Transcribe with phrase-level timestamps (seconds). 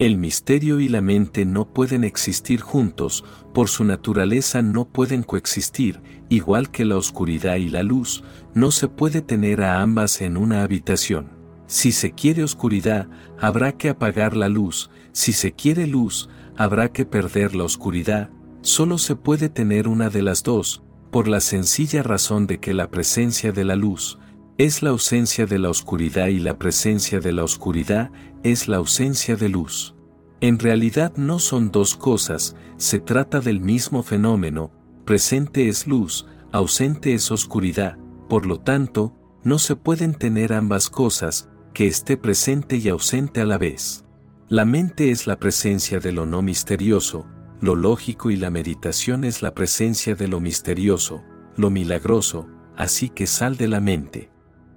[0.00, 6.00] El misterio y la mente no pueden existir juntos, por su naturaleza no pueden coexistir,
[6.30, 8.24] igual que la oscuridad y la luz,
[8.54, 11.28] no se puede tener a ambas en una habitación.
[11.66, 13.08] Si se quiere oscuridad,
[13.38, 18.30] habrá que apagar la luz, si se quiere luz, habrá que perder la oscuridad,
[18.62, 22.90] solo se puede tener una de las dos, por la sencilla razón de que la
[22.90, 24.18] presencia de la luz,
[24.60, 28.10] es la ausencia de la oscuridad y la presencia de la oscuridad
[28.42, 29.94] es la ausencia de luz.
[30.42, 34.70] En realidad no son dos cosas, se trata del mismo fenómeno,
[35.06, 37.96] presente es luz, ausente es oscuridad,
[38.28, 43.46] por lo tanto, no se pueden tener ambas cosas, que esté presente y ausente a
[43.46, 44.04] la vez.
[44.50, 47.26] La mente es la presencia de lo no misterioso,
[47.62, 51.22] lo lógico y la meditación es la presencia de lo misterioso,
[51.56, 54.30] lo milagroso, así que sal de la mente.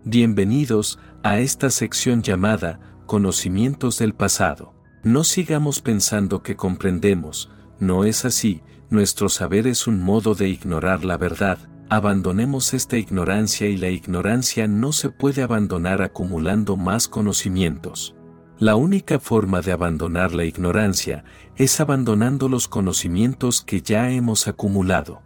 [0.06, 4.74] Bienvenidos a esta sección llamada Conocimientos del pasado.
[5.02, 11.06] No sigamos pensando que comprendemos, no es así, nuestro saber es un modo de ignorar
[11.06, 11.58] la verdad,
[11.90, 18.14] abandonemos esta ignorancia y la ignorancia no se puede abandonar acumulando más conocimientos.
[18.60, 21.24] La única forma de abandonar la ignorancia
[21.56, 25.22] es abandonando los conocimientos que ya hemos acumulado.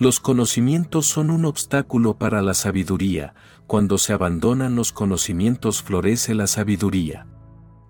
[0.00, 3.34] Los conocimientos son un obstáculo para la sabiduría,
[3.70, 7.28] cuando se abandonan los conocimientos florece la sabiduría.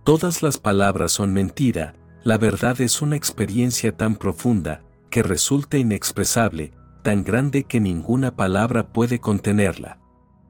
[0.05, 6.75] Todas las palabras son mentira, la verdad es una experiencia tan profunda, que resulta inexpresable,
[7.03, 9.99] tan grande que ninguna palabra puede contenerla.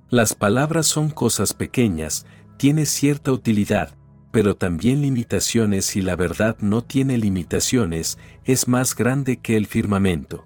[0.08, 3.96] Las palabras son cosas pequeñas, tiene cierta utilidad,
[4.32, 10.44] pero también limitaciones y la verdad no tiene limitaciones, es más grande que el firmamento.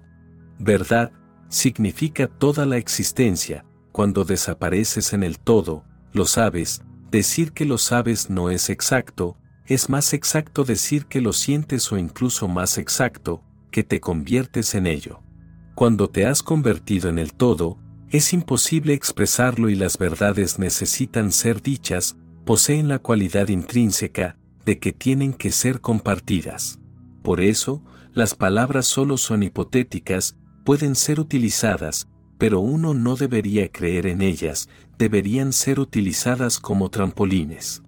[0.59, 1.11] Verdad,
[1.49, 3.64] significa toda la existencia,
[3.95, 9.89] cuando desapareces en el todo, lo sabes, decir que lo sabes no es exacto, es
[9.89, 15.21] más exacto decir que lo sientes o incluso más exacto, que te conviertes en ello.
[15.75, 17.79] Cuando te has convertido en el todo,
[18.09, 24.91] es imposible expresarlo y las verdades necesitan ser dichas, poseen la cualidad intrínseca de que
[24.91, 26.81] tienen que ser compartidas.
[27.23, 27.81] Por eso,
[28.11, 30.35] las palabras solo son hipotéticas,
[30.65, 37.83] pueden ser utilizadas, pero uno no debería creer en ellas, deberían ser utilizadas como trampolines.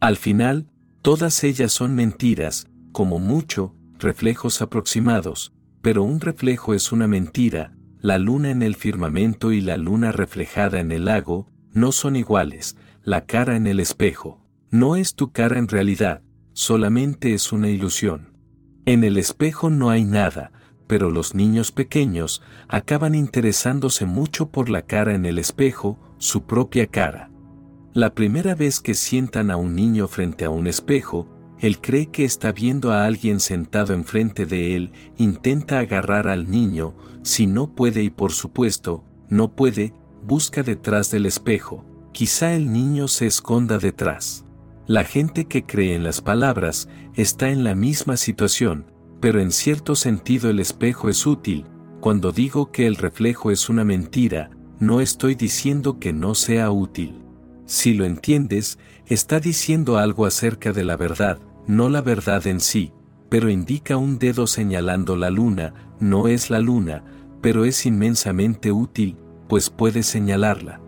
[0.00, 0.68] Al final,
[1.02, 5.52] todas ellas son mentiras, como mucho, reflejos aproximados,
[5.82, 10.80] pero un reflejo es una mentira, la luna en el firmamento y la luna reflejada
[10.80, 15.58] en el lago, no son iguales, la cara en el espejo, no es tu cara
[15.58, 18.36] en realidad, solamente es una ilusión.
[18.84, 20.52] En el espejo no hay nada,
[20.86, 26.86] pero los niños pequeños acaban interesándose mucho por la cara en el espejo, su propia
[26.86, 27.30] cara.
[27.92, 32.24] La primera vez que sientan a un niño frente a un espejo, él cree que
[32.24, 38.02] está viendo a alguien sentado enfrente de él, intenta agarrar al niño, si no puede
[38.02, 44.44] y por supuesto, no puede, busca detrás del espejo, quizá el niño se esconda detrás.
[44.86, 48.84] La gente que cree en las palabras está en la misma situación,
[49.20, 51.66] pero en cierto sentido el espejo es útil,
[52.00, 57.22] cuando digo que el reflejo es una mentira, no estoy diciendo que no sea útil.
[57.64, 62.92] Si lo entiendes, está diciendo algo acerca de la verdad, no la verdad en sí,
[63.28, 67.04] pero indica un dedo señalando la luna, no es la luna,
[67.40, 69.16] pero es inmensamente útil,
[69.48, 70.80] pues puede señalarla.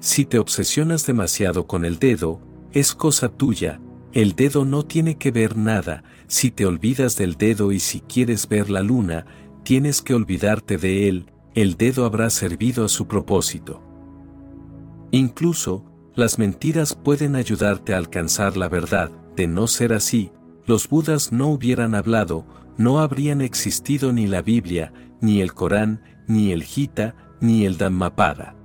[0.00, 2.40] Si te obsesionas demasiado con el dedo,
[2.72, 3.80] es cosa tuya,
[4.12, 8.48] el dedo no tiene que ver nada, si te olvidas del dedo y si quieres
[8.48, 9.26] ver la luna,
[9.62, 13.82] tienes que olvidarte de él, el dedo habrá servido a su propósito.
[15.10, 15.84] Incluso,
[16.14, 20.32] las mentiras pueden ayudarte a alcanzar la verdad, de no ser así,
[20.66, 22.46] los budas no hubieran hablado,
[22.76, 28.56] no habrían existido ni la Biblia, ni el Corán, ni el Gita, ni el Dhammapada.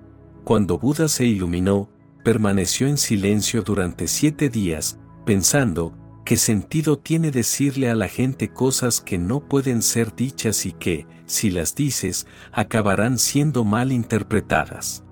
[0.44, 1.90] Cuando Buda se iluminó,
[2.24, 5.94] permaneció en silencio durante siete días, pensando,
[6.30, 11.08] ¿qué sentido tiene decirle a la gente cosas que no pueden ser dichas y que,
[11.26, 15.04] si las dices, acabarán siendo mal interpretadas?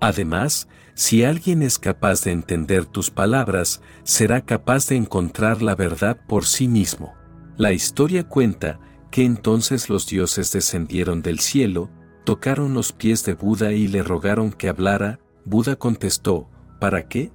[0.00, 6.18] Además, si alguien es capaz de entender tus palabras, será capaz de encontrar la verdad
[6.26, 7.12] por sí mismo.
[7.58, 8.80] La historia cuenta
[9.10, 11.90] que entonces los dioses descendieron del cielo,
[12.24, 16.48] tocaron los pies de Buda y le rogaron que hablara, Buda contestó,
[16.80, 17.32] ¿para qué?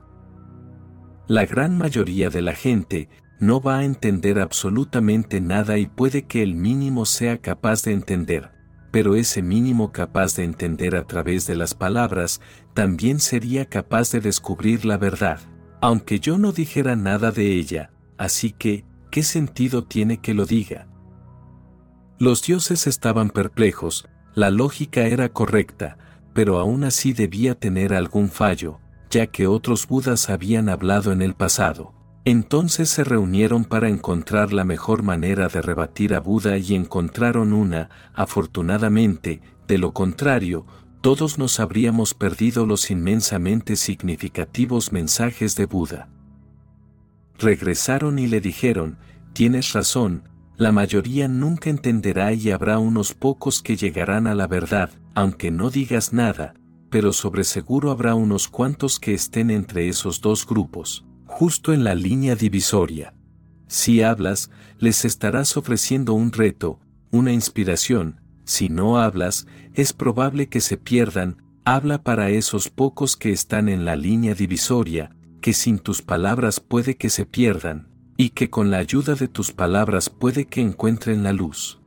[1.31, 3.07] La gran mayoría de la gente
[3.39, 8.51] no va a entender absolutamente nada y puede que el mínimo sea capaz de entender,
[8.91, 12.41] pero ese mínimo capaz de entender a través de las palabras
[12.73, 15.39] también sería capaz de descubrir la verdad.
[15.79, 20.89] Aunque yo no dijera nada de ella, así que, ¿qué sentido tiene que lo diga?
[22.19, 24.05] Los dioses estaban perplejos,
[24.35, 25.97] la lógica era correcta,
[26.33, 28.80] pero aún así debía tener algún fallo,
[29.11, 31.93] ya que otros budas habían hablado en el pasado.
[32.23, 37.89] Entonces se reunieron para encontrar la mejor manera de rebatir a Buda y encontraron una,
[38.13, 40.65] afortunadamente, de lo contrario,
[41.01, 46.09] todos nos habríamos perdido los inmensamente significativos mensajes de Buda.
[47.39, 48.99] Regresaron y le dijeron,
[49.33, 54.91] tienes razón, la mayoría nunca entenderá y habrá unos pocos que llegarán a la verdad,
[55.15, 56.53] aunque no digas nada,
[56.91, 61.95] pero sobre seguro habrá unos cuantos que estén entre esos dos grupos justo en la
[61.95, 63.15] línea divisoria.
[63.67, 66.79] Si hablas, les estarás ofreciendo un reto,
[67.09, 73.31] una inspiración, si no hablas, es probable que se pierdan, habla para esos pocos que
[73.31, 77.87] están en la línea divisoria, que sin tus palabras puede que se pierdan,
[78.17, 81.79] y que con la ayuda de tus palabras puede que encuentren la luz.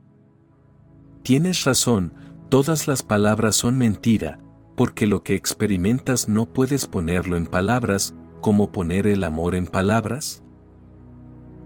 [1.21, 2.13] Tienes razón,
[2.49, 4.39] todas las palabras son mentira,
[4.75, 10.43] porque lo que experimentas no puedes ponerlo en palabras, cómo poner el amor en palabras?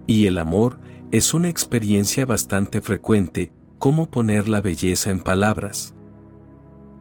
[0.08, 0.80] Y el amor
[1.12, 5.96] es una experiencia bastante frecuente, cómo poner la belleza en palabras.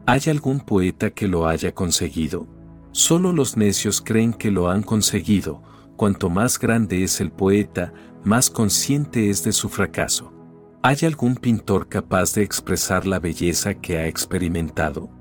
[0.05, 2.47] ¿Hay algún poeta que lo haya conseguido?
[2.91, 5.61] Solo los necios creen que lo han conseguido,
[5.95, 10.33] cuanto más grande es el poeta, más consciente es de su fracaso.
[10.81, 15.18] ¿Hay algún pintor capaz de expresar la belleza que ha experimentado?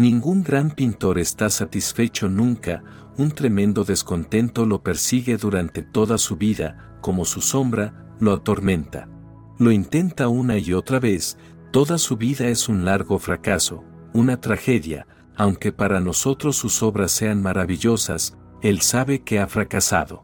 [0.00, 2.82] Ningún gran pintor está satisfecho nunca,
[3.18, 9.10] un tremendo descontento lo persigue durante toda su vida, como su sombra, lo atormenta.
[9.58, 11.36] Lo intenta una y otra vez,
[11.70, 15.06] toda su vida es un largo fracaso, una tragedia,
[15.36, 20.22] aunque para nosotros sus obras sean maravillosas, él sabe que ha fracasado.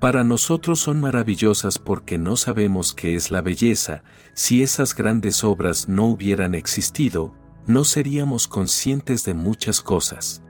[0.00, 4.02] Para nosotros son maravillosas porque no sabemos qué es la belleza,
[4.34, 7.37] si esas grandes obras no hubieran existido,
[7.68, 10.42] no seríamos conscientes de muchas cosas.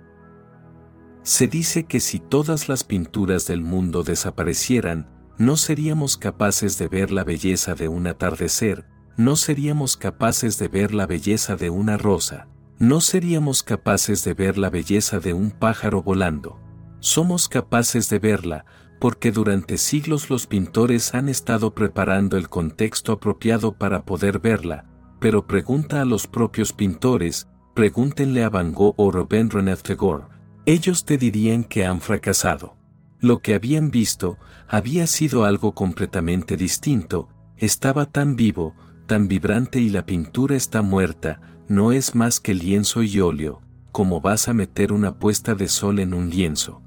[1.25, 7.11] Se dice que si todas las pinturas del mundo desaparecieran, no seríamos capaces de ver
[7.11, 8.87] la belleza de un atardecer,
[9.17, 12.47] no seríamos capaces de ver la belleza de una rosa,
[12.79, 16.61] no seríamos capaces de ver la belleza de un pájaro volando.
[17.01, 18.65] Somos capaces de verla,
[19.01, 24.88] porque durante siglos los pintores han estado preparando el contexto apropiado para poder verla,
[25.21, 30.25] pero pregunta a los propios pintores, pregúntenle a Van Gogh o Rabindranath Tagore,
[30.67, 32.77] ellos te dirían que han fracasado.
[33.21, 34.39] Lo que habían visto
[34.69, 38.75] había sido algo completamente distinto, estaba tan vivo,
[39.07, 43.61] tan vibrante y la pintura está muerta, no es más que lienzo y óleo,
[43.93, 46.83] como vas a meter una puesta de sol en un lienzo.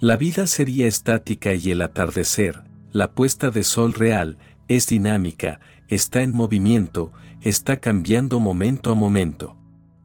[0.00, 4.38] La vida sería estática y el atardecer, la puesta de sol real,
[4.68, 7.12] es dinámica, está en movimiento,
[7.42, 9.60] está cambiando momento a momento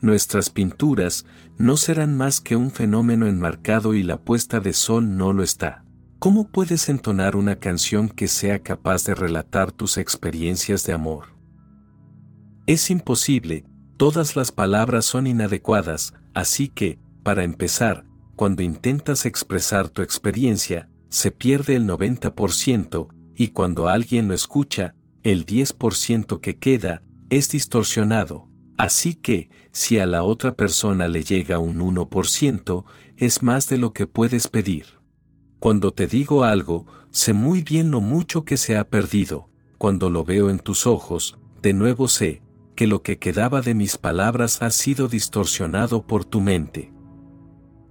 [0.05, 1.25] nuestras pinturas
[1.57, 5.83] no serán más que un fenómeno enmarcado y la puesta de sol no lo está.
[6.19, 11.35] ¿Cómo puedes entonar una canción que sea capaz de relatar tus experiencias de amor?
[12.67, 13.65] Es imposible,
[13.97, 18.05] todas las palabras son inadecuadas, así que, para empezar,
[18.35, 25.45] cuando intentas expresar tu experiencia, se pierde el 90%, y cuando alguien lo escucha, el
[25.45, 27.01] 10% que queda,
[27.37, 28.47] es distorsionado.
[28.77, 32.85] Así que, si a la otra persona le llega un 1%,
[33.17, 34.85] es más de lo que puedes pedir.
[35.59, 40.23] Cuando te digo algo, sé muy bien lo mucho que se ha perdido, cuando lo
[40.23, 42.41] veo en tus ojos, de nuevo sé,
[42.75, 46.93] que lo que quedaba de mis palabras ha sido distorsionado por tu mente.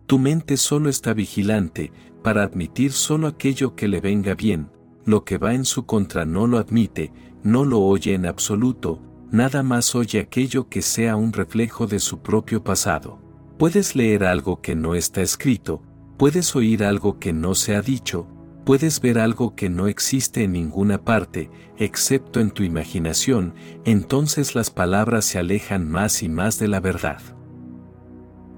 [0.06, 4.70] Tu mente solo está vigilante, para admitir solo aquello que le venga bien,
[5.04, 9.02] lo que va en su contra no lo admite, no lo oye en absoluto,
[9.35, 13.19] nada más oye aquello que sea un reflejo de su propio pasado.
[13.59, 15.83] Puedes leer algo que no está escrito,
[16.17, 18.29] puedes oír algo que no se ha dicho,
[18.64, 24.71] puedes ver algo que no existe en ninguna parte, excepto en tu imaginación, entonces las
[24.71, 27.21] palabras se alejan más y más de la verdad.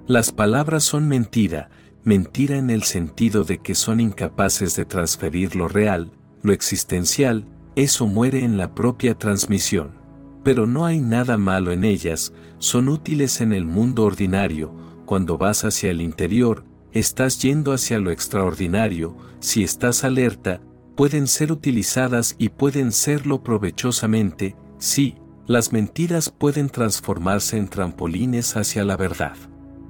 [0.07, 1.71] Las palabras son mentira,
[2.05, 8.07] mentira en el sentido de que son incapaces de transferir lo real, lo existencial, eso
[8.07, 10.05] muere en la propia transmisión
[10.47, 14.73] pero no hay nada malo en ellas, son útiles en el mundo ordinario,
[15.05, 16.63] cuando vas hacia el interior,
[16.93, 20.61] estás yendo hacia lo extraordinario, si estás alerta,
[20.95, 25.17] pueden ser utilizadas y pueden serlo provechosamente, sí,
[25.49, 29.35] las mentiras pueden transformarse en trampolines hacia la verdad.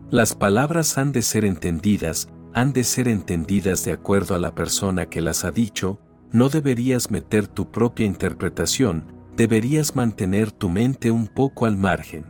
[0.08, 5.04] Las palabras han de ser entendidas, han de ser entendidas de acuerdo a la persona
[5.04, 6.00] que las ha dicho,
[6.32, 12.24] no deberías meter tu propia interpretación, deberías mantener tu mente un poco al margen.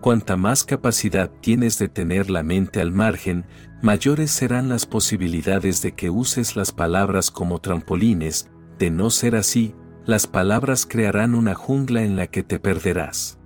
[0.00, 3.46] Cuanta más capacidad tienes de tener la mente al margen,
[3.82, 9.74] mayores serán las posibilidades de que uses las palabras como trampolines, de no ser así,
[10.04, 13.38] las palabras crearán una jungla en la que te perderás.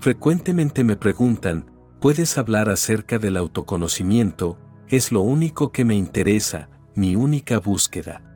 [0.00, 4.58] Frecuentemente me preguntan, ¿puedes hablar acerca del autoconocimiento?
[4.88, 8.27] Es lo único que me interesa, mi única búsqueda.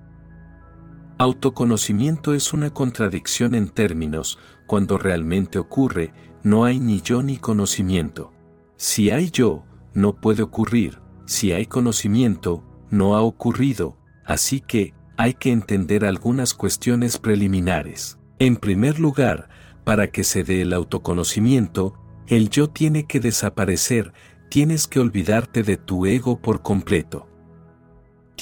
[1.19, 8.33] Autoconocimiento es una contradicción en términos, cuando realmente ocurre, no hay ni yo ni conocimiento.
[8.77, 9.65] Si hay yo,
[9.95, 16.55] no puede ocurrir, si hay conocimiento, no ha ocurrido, así que, hay que entender algunas
[16.55, 18.19] cuestiones preliminares.
[18.39, 19.49] En primer lugar,
[19.85, 21.95] para que se dé el autoconocimiento,
[22.27, 24.13] el yo tiene que desaparecer,
[24.49, 27.29] tienes que olvidarte de tu ego por completo.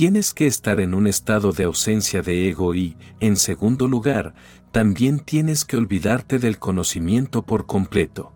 [0.01, 4.33] Tienes que estar en un estado de ausencia de ego y, en segundo lugar,
[4.73, 8.33] también tienes que olvidarte del conocimiento por completo.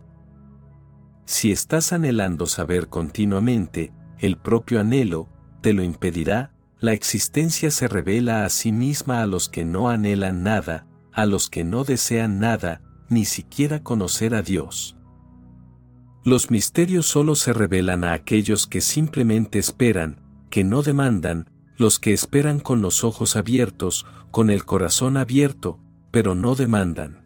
[1.25, 5.31] Si estás anhelando saber continuamente, el propio anhelo,
[5.63, 10.43] te lo impedirá, la existencia se revela a sí misma a los que no anhelan
[10.43, 14.99] nada, a los que no desean nada, ni siquiera conocer a Dios.
[16.27, 22.13] Los misterios solo se revelan a aquellos que simplemente esperan, que no demandan, los que
[22.13, 25.79] esperan con los ojos abiertos, con el corazón abierto,
[26.11, 27.25] pero no demandan.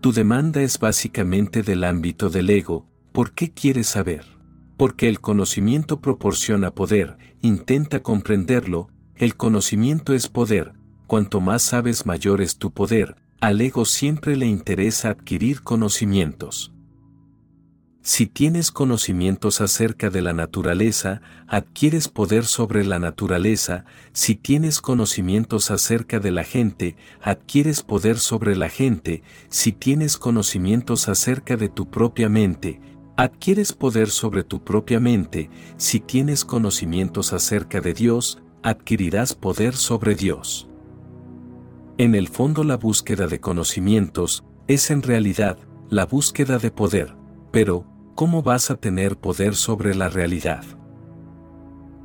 [0.00, 4.26] Tu demanda es básicamente del ámbito del ego, ¿por qué quieres saber?
[4.76, 10.72] Porque el conocimiento proporciona poder, intenta comprenderlo, el conocimiento es poder,
[11.06, 16.73] cuanto más sabes mayor es tu poder, al ego siempre le interesa adquirir conocimientos.
[18.06, 25.70] Si tienes conocimientos acerca de la naturaleza, adquieres poder sobre la naturaleza, si tienes conocimientos
[25.70, 31.90] acerca de la gente, adquieres poder sobre la gente, si tienes conocimientos acerca de tu
[31.90, 32.78] propia mente,
[33.16, 40.16] Adquieres poder sobre tu propia mente, si tienes conocimientos acerca de Dios, adquirirás poder sobre
[40.16, 40.68] Dios.
[41.96, 45.58] En el fondo la búsqueda de conocimientos es en realidad
[45.90, 47.14] la búsqueda de poder,
[47.52, 50.64] pero, ¿cómo vas a tener poder sobre la realidad?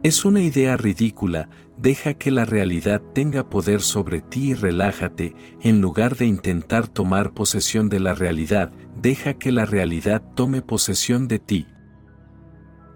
[0.01, 5.81] Es una idea ridícula, deja que la realidad tenga poder sobre ti y relájate, en
[5.81, 11.39] lugar de intentar tomar posesión de la realidad, deja que la realidad tome posesión de
[11.39, 11.67] ti.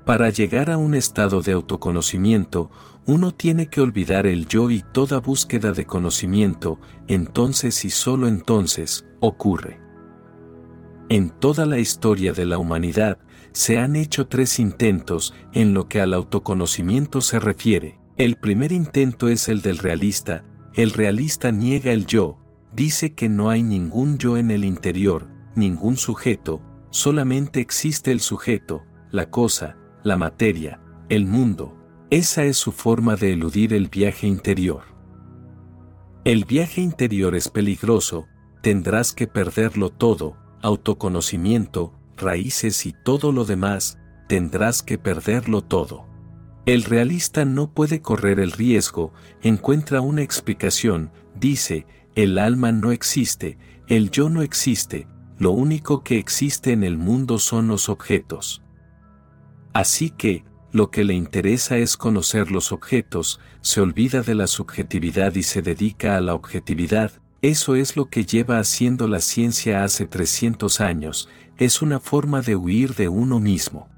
[0.06, 2.72] Para llegar a un estado de autoconocimiento,
[3.06, 9.06] uno tiene que olvidar el yo y toda búsqueda de conocimiento, entonces y solo entonces,
[9.20, 9.83] ocurre.
[11.10, 13.18] En toda la historia de la humanidad,
[13.52, 18.00] se han hecho tres intentos en lo que al autoconocimiento se refiere.
[18.18, 20.44] El primer intento es el del realista,
[20.74, 22.40] el realista niega el yo,
[22.74, 28.84] dice que no hay ningún yo en el interior, ningún sujeto, solamente existe el sujeto,
[29.12, 30.80] la cosa, la materia,
[31.10, 31.78] el mundo.
[32.10, 34.84] Esa es su forma de eludir el viaje interior.
[36.26, 38.28] El viaje interior es peligroso,
[38.62, 46.08] tendrás que perderlo todo, autoconocimiento, raíces y todo lo demás, tendrás que perderlo todo.
[46.66, 53.58] El realista no puede correr el riesgo, encuentra una explicación, dice, el alma no existe,
[53.88, 58.64] el yo no existe, lo único que existe en el mundo son los objetos.
[59.74, 65.36] Así que, lo que le interesa es conocer los objetos, se olvida de la subjetividad
[65.36, 67.12] y se dedica a la objetividad,
[67.44, 72.56] eso es lo que lleva haciendo la ciencia hace 300 años, es una forma de
[72.56, 73.90] huir de uno mismo.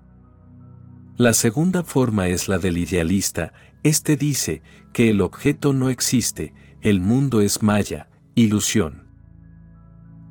[1.16, 7.00] La segunda forma es la del idealista, este dice que el objeto no existe, el
[7.02, 9.04] mundo es maya, ilusión.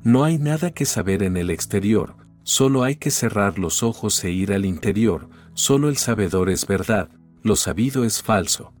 [0.03, 4.31] No hay nada que saber en el exterior, solo hay que cerrar los ojos e
[4.31, 7.09] ir al interior, solo el sabedor es verdad,
[7.43, 8.73] lo sabido es falso.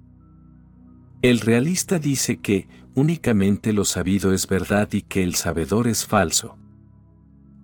[1.21, 6.57] El realista dice que únicamente lo sabido es verdad y que el sabedor es falso.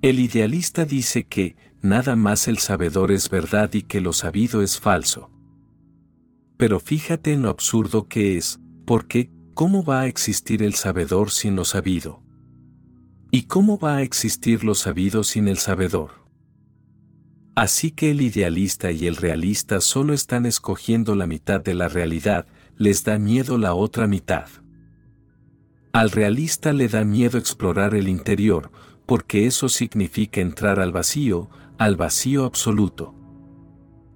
[0.01, 4.79] El idealista dice que nada más el sabedor es verdad y que lo sabido es
[4.79, 5.29] falso.
[6.57, 11.55] Pero fíjate en lo absurdo que es, porque, ¿cómo va a existir el sabedor sin
[11.55, 12.21] lo sabido?
[13.31, 16.11] ¿Y cómo va a existir lo sabido sin el sabedor?
[17.55, 22.45] Así que el idealista y el realista solo están escogiendo la mitad de la realidad,
[22.77, 24.47] les da miedo la otra mitad.
[25.93, 28.71] Al realista le da miedo explorar el interior,
[29.05, 33.13] porque eso significa entrar al vacío, al vacío absoluto.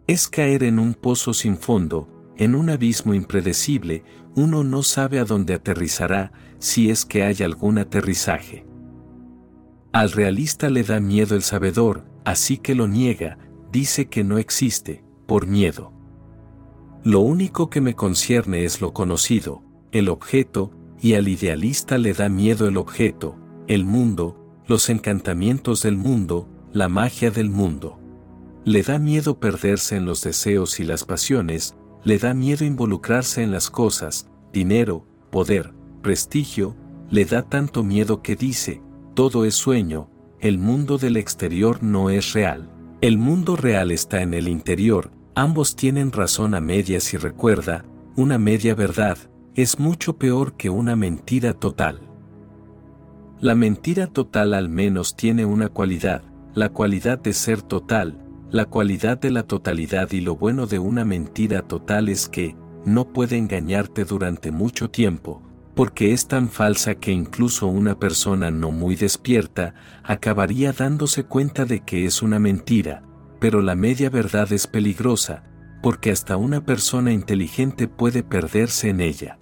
[0.07, 4.03] Es caer en un pozo sin fondo, en un abismo impredecible,
[4.35, 8.65] uno no sabe a dónde aterrizará, si es que hay algún aterrizaje.
[9.91, 13.37] Al realista le da miedo el sabedor, así que lo niega,
[13.71, 15.91] dice que no existe, por miedo.
[17.03, 20.71] Lo único que me concierne es lo conocido, el objeto,
[21.05, 26.89] y al idealista le da miedo el objeto, el mundo, los encantamientos del mundo, la
[26.89, 27.99] magia del mundo.
[28.63, 33.51] Le da miedo perderse en los deseos y las pasiones, le da miedo involucrarse en
[33.51, 36.75] las cosas, dinero, poder, prestigio,
[37.11, 38.81] le da tanto miedo que dice,
[39.13, 40.09] todo es sueño,
[40.39, 42.71] el mundo del exterior no es real.
[43.01, 47.85] El mundo real está en el interior, ambos tienen razón a medias y recuerda,
[48.15, 49.19] una media verdad,
[49.55, 52.01] es mucho peor que una mentira total.
[53.39, 58.21] La mentira total al menos tiene una cualidad, la cualidad de ser total,
[58.51, 63.13] la cualidad de la totalidad y lo bueno de una mentira total es que, no
[63.13, 65.41] puede engañarte durante mucho tiempo,
[65.73, 71.79] porque es tan falsa que incluso una persona no muy despierta acabaría dándose cuenta de
[71.79, 73.03] que es una mentira,
[73.39, 75.43] pero la media verdad es peligrosa,
[75.81, 79.39] porque hasta una persona inteligente puede perderse en ella.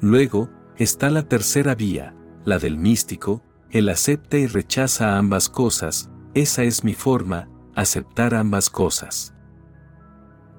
[0.00, 2.14] Luego, está la tercera vía,
[2.44, 8.70] la del místico, él acepta y rechaza ambas cosas, esa es mi forma, aceptar ambas
[8.70, 9.34] cosas.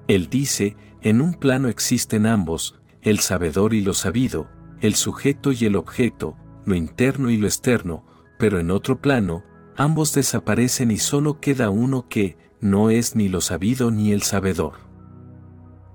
[0.08, 4.48] Él dice, en un plano existen ambos, el sabedor y lo sabido,
[4.80, 8.04] el sujeto y el objeto, lo interno y lo externo,
[8.38, 9.44] pero en otro plano,
[9.76, 14.89] ambos desaparecen y solo queda uno que, no es ni lo sabido ni el sabedor.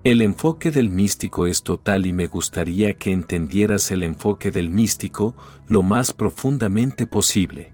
[0.05, 5.35] El enfoque del místico es total y me gustaría que entendieras el enfoque del místico
[5.67, 7.73] lo más profundamente posible.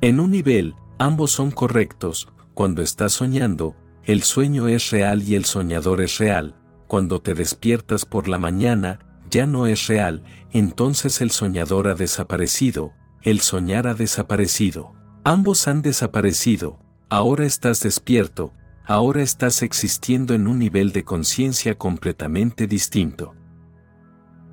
[0.00, 5.44] En un nivel, ambos son correctos, cuando estás soñando, el sueño es real y el
[5.44, 6.56] soñador es real,
[6.86, 12.94] cuando te despiertas por la mañana, ya no es real, entonces el soñador ha desaparecido,
[13.20, 14.94] el soñar ha desaparecido.
[15.22, 16.78] Ambos han desaparecido,
[17.10, 23.34] ahora estás despierto, ahora estás existiendo en un nivel de conciencia completamente distinto.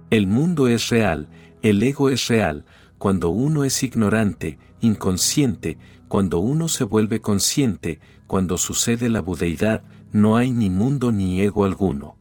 [0.09, 1.29] El mundo es real,
[1.61, 2.65] el ego es real,
[2.97, 10.37] cuando uno es ignorante, inconsciente, cuando uno se vuelve consciente, cuando sucede la budeidad, no
[10.37, 12.17] hay ni mundo ni ego alguno.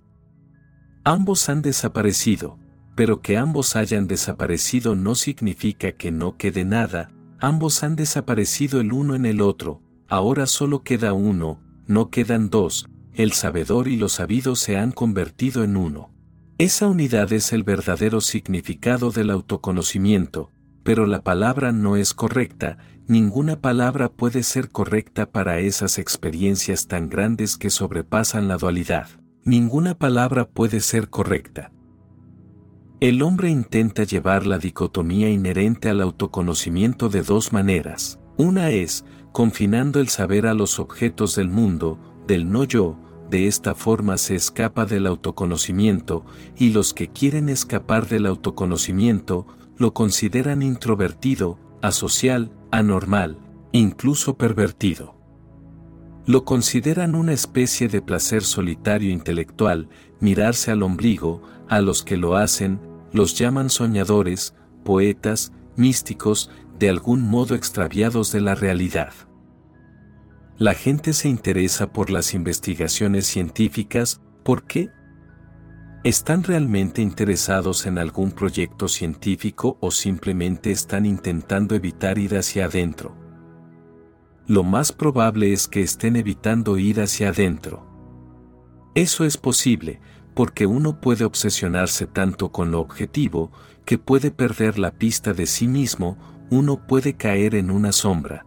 [1.04, 2.58] Ambos han desaparecido,
[2.94, 8.92] pero que ambos hayan desaparecido no significa que no quede nada, ambos han desaparecido el
[8.92, 14.08] uno en el otro, ahora solo queda uno, no quedan dos, el sabedor y lo
[14.08, 16.14] sabido se han convertido en uno.
[16.56, 20.50] Esa unidad es el verdadero significado del autoconocimiento,
[20.84, 27.08] pero la palabra no es correcta, ninguna palabra puede ser correcta para esas experiencias tan
[27.08, 29.08] grandes que sobrepasan la dualidad.
[29.44, 31.72] Ninguna palabra puede ser correcta.
[33.00, 38.20] El hombre intenta llevar la dicotomía inherente al autoconocimiento de dos maneras.
[38.36, 42.96] Una es, confinando el saber a los objetos del mundo, del no yo,
[43.30, 46.24] de esta forma se escapa del autoconocimiento,
[46.56, 53.38] y los que quieren escapar del autoconocimiento, lo consideran introvertido, asocial, anormal,
[53.72, 55.14] incluso pervertido.
[56.26, 59.88] Lo consideran una especie de placer solitario intelectual,
[60.20, 62.80] mirarse al ombligo, a los que lo hacen,
[63.12, 69.12] los llaman soñadores, poetas, místicos, de algún modo extraviados de la realidad.
[70.58, 74.90] La gente se interesa por las investigaciones científicas, ¿por qué?
[76.02, 83.20] ¿Están realmente interesados en algún proyecto científico o simplemente están intentando evitar ir hacia adentro?
[84.50, 87.86] lo más probable es que estén evitando ir hacia adentro.
[88.96, 90.00] Eso es posible,
[90.34, 93.52] porque uno puede obsesionarse tanto con lo objetivo,
[93.84, 96.16] que puede perder la pista de sí mismo,
[96.50, 98.46] uno puede caer en una sombra.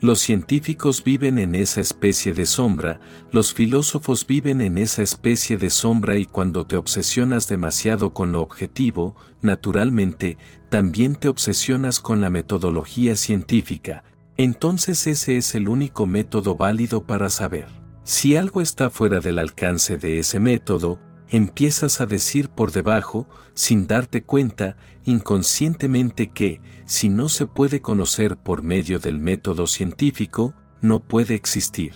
[0.00, 3.00] Los científicos viven en esa especie de sombra,
[3.32, 8.42] los filósofos viven en esa especie de sombra y cuando te obsesionas demasiado con lo
[8.42, 10.36] objetivo, naturalmente,
[10.68, 14.04] también te obsesionas con la metodología científica,
[14.36, 17.66] entonces ese es el único método válido para saber.
[18.04, 23.86] Si algo está fuera del alcance de ese método, empiezas a decir por debajo, sin
[23.86, 31.00] darte cuenta, inconscientemente que, si no se puede conocer por medio del método científico, no
[31.00, 31.94] puede existir.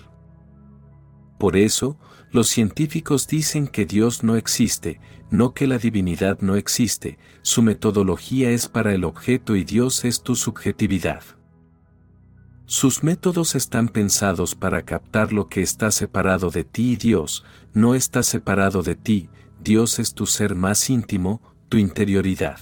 [1.39, 1.99] Por eso,
[2.31, 8.51] los científicos dicen que Dios no existe, no que la divinidad no existe, su metodología
[8.51, 11.23] es para el objeto y Dios es tu subjetividad.
[12.73, 17.97] Sus métodos están pensados para captar lo que está separado de ti y Dios, no
[17.97, 19.29] está separado de ti,
[19.61, 22.61] Dios es tu ser más íntimo, tu interioridad.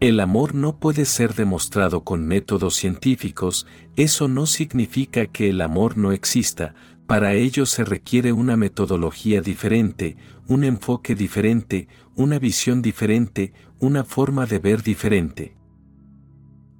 [0.00, 5.96] El amor no puede ser demostrado con métodos científicos, eso no significa que el amor
[5.96, 6.74] no exista,
[7.06, 10.16] para ello se requiere una metodología diferente,
[10.48, 15.55] un enfoque diferente, una visión diferente, una forma de ver diferente.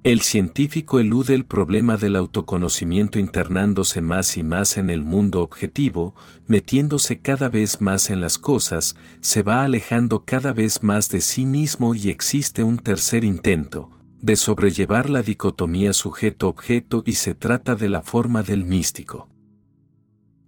[0.07, 6.15] El científico elude el problema del autoconocimiento internándose más y más en el mundo objetivo,
[6.47, 11.45] metiéndose cada vez más en las cosas, se va alejando cada vez más de sí
[11.45, 13.89] mismo y existe un tercer intento,
[14.21, 19.27] de sobrellevar la dicotomía sujeto-objeto y se trata de la forma del místico.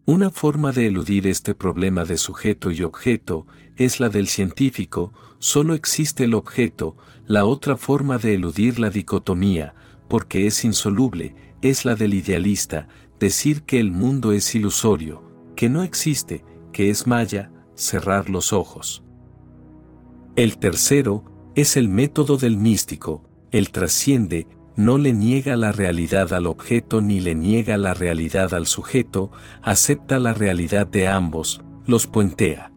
[0.06, 3.46] Una forma de eludir este problema de sujeto y objeto
[3.76, 6.96] es la del científico, solo existe el objeto,
[7.30, 9.76] la otra forma de eludir la dicotomía,
[10.08, 12.88] porque es insoluble, es la del idealista,
[13.20, 15.22] decir que el mundo es ilusorio,
[15.56, 19.04] que no existe, que es maya, cerrar los ojos.
[20.36, 26.48] El tercero, es el método del místico, el trasciende, no le niega la realidad al
[26.48, 32.69] objeto ni le niega la realidad al sujeto, acepta la realidad de ambos, los puentea.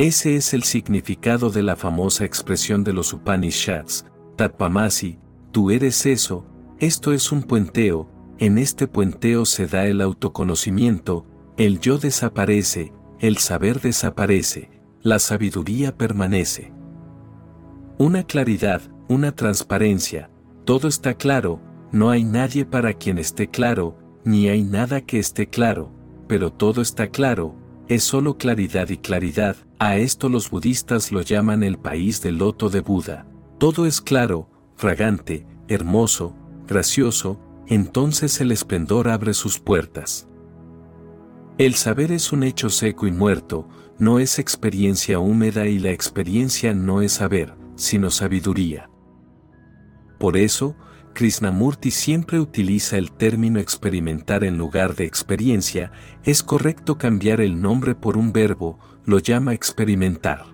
[0.00, 5.18] Ese es el significado de la famosa expresión de los Upanishads, Tatpamasi,
[5.52, 6.46] tú eres eso,
[6.78, 8.08] esto es un puenteo,
[8.38, 11.26] en este puenteo se da el autoconocimiento,
[11.58, 14.70] el yo desaparece, el saber desaparece,
[15.02, 16.72] la sabiduría permanece.
[17.98, 20.30] Una claridad, una transparencia,
[20.64, 21.60] todo está claro,
[21.92, 25.92] no hay nadie para quien esté claro, ni hay nada que esté claro,
[26.26, 27.54] pero todo está claro,
[27.90, 32.70] es solo claridad y claridad, a esto los budistas lo llaman el país del loto
[32.70, 33.26] de Buda.
[33.58, 36.36] Todo es claro, fragante, hermoso,
[36.68, 40.28] gracioso, entonces el esplendor abre sus puertas.
[41.58, 46.72] El saber es un hecho seco y muerto, no es experiencia húmeda y la experiencia
[46.72, 48.88] no es saber, sino sabiduría.
[50.20, 50.76] Por eso,
[51.14, 55.92] Krishnamurti siempre utiliza el término experimentar en lugar de experiencia,
[56.24, 60.44] es correcto cambiar el nombre por un verbo, lo llama experimentar.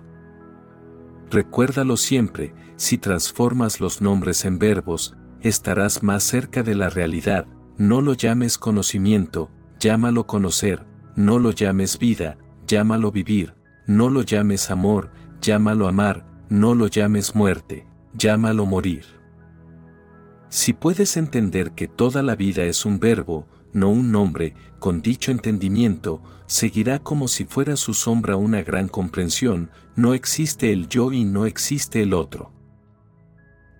[1.29, 8.01] Recuérdalo siempre, si transformas los nombres en verbos, estarás más cerca de la realidad, no
[8.01, 15.11] lo llames conocimiento, llámalo conocer, no lo llames vida, llámalo vivir, no lo llames amor,
[15.41, 19.16] llámalo amar, no lo llames muerte, llámalo morir.
[20.49, 25.31] Si puedes entender que toda la vida es un verbo, no un nombre, con dicho
[25.31, 31.25] entendimiento, seguirá como si fuera su sombra una gran comprensión, no existe el yo y
[31.25, 32.53] no existe el otro.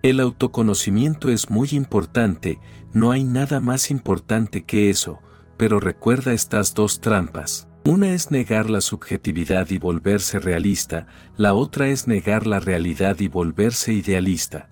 [0.04, 2.60] El autoconocimiento es muy importante,
[2.94, 5.20] no hay nada más importante que eso,
[5.58, 7.68] pero recuerda estas dos trampas.
[7.86, 13.30] Una es negar la subjetividad y volverse realista, la otra es negar la realidad y
[13.30, 14.70] volverse idealista.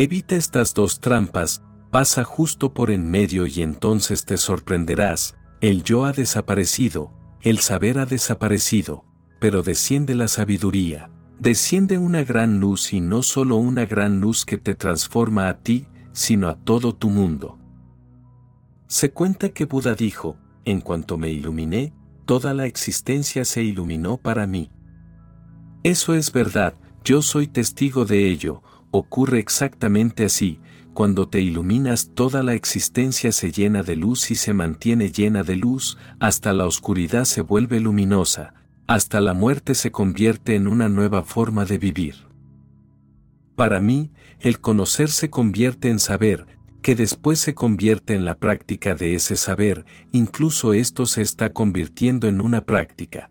[0.00, 6.04] Evita estas dos trampas, pasa justo por en medio y entonces te sorprenderás, el yo
[6.04, 9.04] ha desaparecido, el saber ha desaparecido,
[9.40, 14.56] pero desciende la sabiduría, desciende una gran luz y no solo una gran luz que
[14.56, 17.58] te transforma a ti, sino a todo tu mundo.
[18.86, 21.92] Se cuenta que Buda dijo, en cuanto me iluminé,
[22.24, 24.70] toda la existencia se iluminó para mí.
[25.82, 30.60] Eso es verdad, yo soy testigo de ello, ocurre exactamente así,
[30.94, 35.56] cuando te iluminas toda la existencia se llena de luz y se mantiene llena de
[35.56, 38.54] luz, hasta la oscuridad se vuelve luminosa,
[38.88, 42.26] hasta la muerte se convierte en una nueva forma de vivir.
[43.54, 46.46] Para mí, el conocer se convierte en saber,
[46.82, 52.28] que después se convierte en la práctica de ese saber, incluso esto se está convirtiendo
[52.28, 53.30] en una práctica.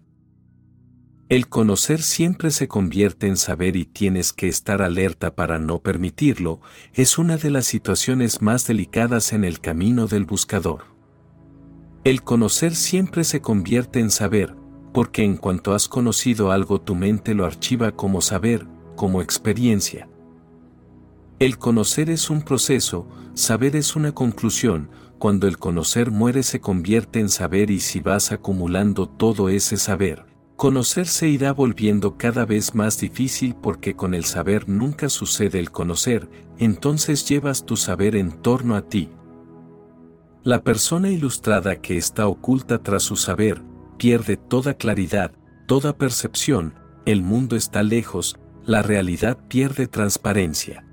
[1.30, 6.62] El conocer siempre se convierte en saber y tienes que estar alerta para no permitirlo,
[6.94, 10.86] es una de las situaciones más delicadas en el camino del buscador.
[12.06, 14.56] El conocer siempre se convierte en saber,
[14.94, 20.08] porque en cuanto has conocido algo tu mente lo archiva como saber, como experiencia.
[21.40, 27.20] El conocer es un proceso, saber es una conclusión, cuando el conocer muere se convierte
[27.20, 30.27] en saber y si vas acumulando todo ese saber,
[30.58, 36.28] Conocerse irá volviendo cada vez más difícil porque con el saber nunca sucede el conocer,
[36.58, 39.12] entonces llevas tu saber en torno a ti.
[40.42, 43.62] La persona ilustrada que está oculta tras su saber,
[44.00, 45.32] pierde toda claridad,
[45.68, 46.74] toda percepción,
[47.06, 50.84] el mundo está lejos, la realidad pierde transparencia.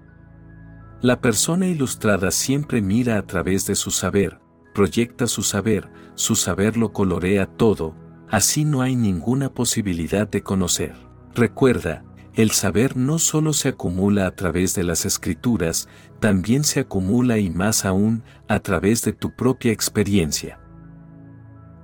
[1.00, 4.40] La persona ilustrada siempre mira a través de su saber,
[4.74, 10.94] proyecta su saber, su saber lo colorea todo, así no hay ninguna posibilidad de conocer.
[11.34, 17.38] Recuerda, el saber no solo se acumula a través de las escrituras, también se acumula
[17.38, 20.58] y más aún a través de tu propia experiencia.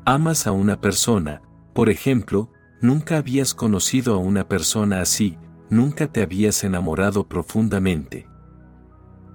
[0.05, 2.51] Amas a una persona, por ejemplo,
[2.81, 8.27] nunca habías conocido a una persona así, nunca te habías enamorado profundamente.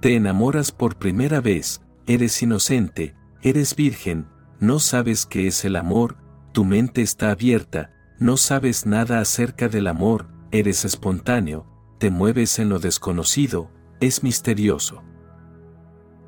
[0.01, 4.27] Te enamoras por primera vez, eres inocente, eres virgen,
[4.59, 6.17] no sabes qué es el amor,
[6.55, 11.67] tu mente está abierta, no sabes nada acerca del amor, eres espontáneo,
[11.99, 15.03] te mueves en lo desconocido, es misterioso.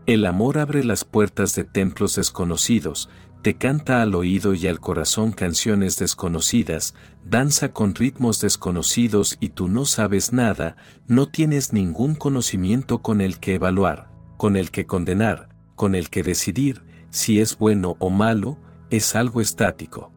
[0.05, 3.09] El amor abre las puertas de templos desconocidos,
[3.41, 9.69] te canta al oído y al corazón canciones desconocidas, danza con ritmos desconocidos y tú
[9.69, 10.75] no sabes nada,
[11.07, 16.21] no tienes ningún conocimiento con el que evaluar, con el que condenar, con el que
[16.21, 18.57] decidir, si es bueno o malo,
[18.89, 20.16] es algo estático.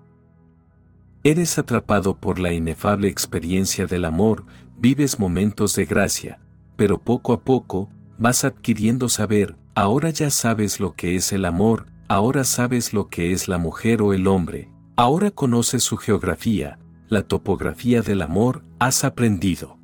[1.22, 4.46] Eres atrapado por la inefable experiencia del amor,
[4.78, 6.40] vives momentos de gracia,
[6.76, 11.84] pero poco a poco, vas adquiriendo saber, ahora ya sabes lo que es el amor,
[12.08, 16.78] ahora sabes lo que es la mujer o el hombre, ahora conoces su geografía,
[17.08, 19.78] la topografía del amor, has aprendido.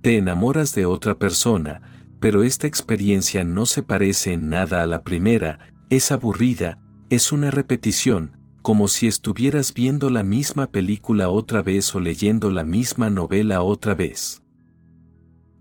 [0.00, 1.82] Te enamoras de otra persona,
[2.20, 5.58] pero esta experiencia no se parece en nada a la primera,
[5.90, 6.78] es aburrida,
[7.10, 12.64] es una repetición, como si estuvieras viendo la misma película otra vez o leyendo la
[12.64, 14.42] misma novela otra vez.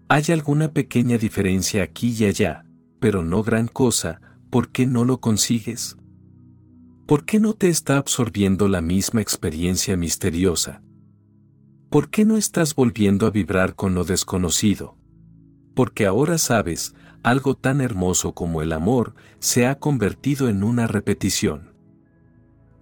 [0.08, 2.66] Hay alguna pequeña diferencia aquí y allá,
[3.02, 5.98] pero no gran cosa, ¿por qué no lo consigues?
[7.06, 10.82] ¿Por qué no te está absorbiendo la misma experiencia misteriosa?
[11.90, 14.96] ¿Por qué no estás volviendo a vibrar con lo desconocido?
[15.76, 21.73] Porque ahora sabes, algo tan hermoso como el amor se ha convertido en una repetición.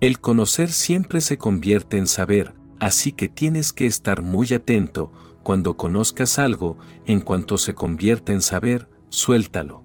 [0.02, 5.12] El conocer siempre se convierte en saber, así que tienes que estar muy atento,
[5.44, 9.84] cuando conozcas algo, en cuanto se convierte en saber, suéltalo.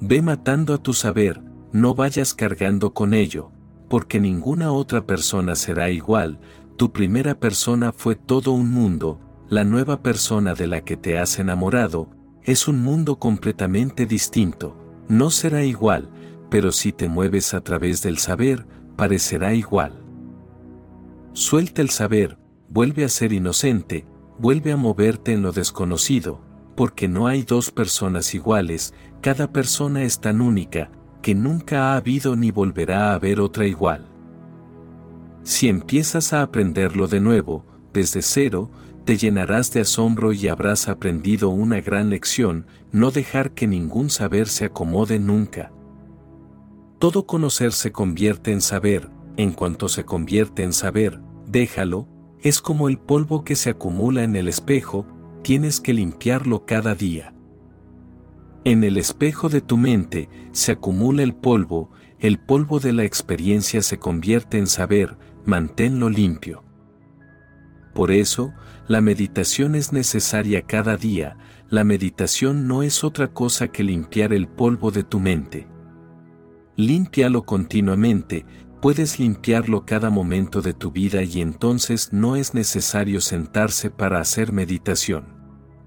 [0.00, 3.52] Ve matando a tu saber, no vayas cargando con ello,
[3.88, 6.40] porque ninguna otra persona será igual,
[6.76, 11.38] tu primera persona fue todo un mundo, la nueva persona de la que te has
[11.38, 12.10] enamorado,
[12.42, 14.76] es un mundo completamente distinto,
[15.08, 16.10] no será igual,
[16.50, 18.66] pero si te mueves a través del saber,
[19.00, 19.94] parecerá igual.
[21.32, 22.36] Suelta el saber,
[22.68, 24.04] vuelve a ser inocente,
[24.38, 26.42] vuelve a moverte en lo desconocido,
[26.76, 30.90] porque no hay dos personas iguales, cada persona es tan única,
[31.22, 34.06] que nunca ha habido ni volverá a haber otra igual.
[35.44, 38.70] Si empiezas a aprenderlo de nuevo, desde cero,
[39.06, 44.46] te llenarás de asombro y habrás aprendido una gran lección, no dejar que ningún saber
[44.46, 45.72] se acomode nunca.
[47.00, 49.08] Todo conocer se convierte en saber,
[49.38, 52.06] en cuanto se convierte en saber, déjalo,
[52.42, 55.06] es como el polvo que se acumula en el espejo,
[55.42, 57.32] tienes que limpiarlo cada día.
[58.64, 63.80] En el espejo de tu mente se acumula el polvo, el polvo de la experiencia
[63.80, 66.64] se convierte en saber, manténlo limpio.
[67.94, 68.52] Por eso,
[68.88, 71.38] la meditación es necesaria cada día,
[71.70, 75.66] la meditación no es otra cosa que limpiar el polvo de tu mente.
[76.80, 78.46] Límpialo continuamente,
[78.80, 84.54] puedes limpiarlo cada momento de tu vida y entonces no es necesario sentarse para hacer
[84.54, 85.26] meditación.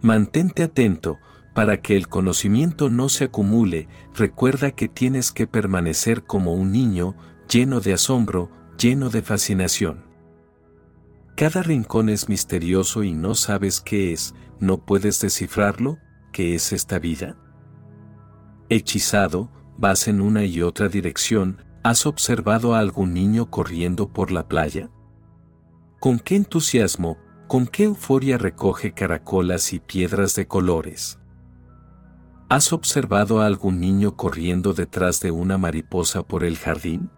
[0.03, 1.17] Mantente atento,
[1.55, 7.15] para que el conocimiento no se acumule, recuerda que tienes que permanecer como un niño,
[7.49, 10.05] lleno de asombro, lleno de fascinación.
[11.35, 15.97] Cada rincón es misterioso y no sabes qué es, no puedes descifrarlo,
[16.31, 17.35] ¿qué es esta vida?
[18.69, 24.47] Hechizado, vas en una y otra dirección, ¿has observado a algún niño corriendo por la
[24.47, 24.89] playa?
[25.99, 31.19] ¿Con qué entusiasmo, con qué euforia recoge caracolas y piedras de colores?
[32.49, 37.09] ¿Has observado a algún niño corriendo detrás de una mariposa por el jardín?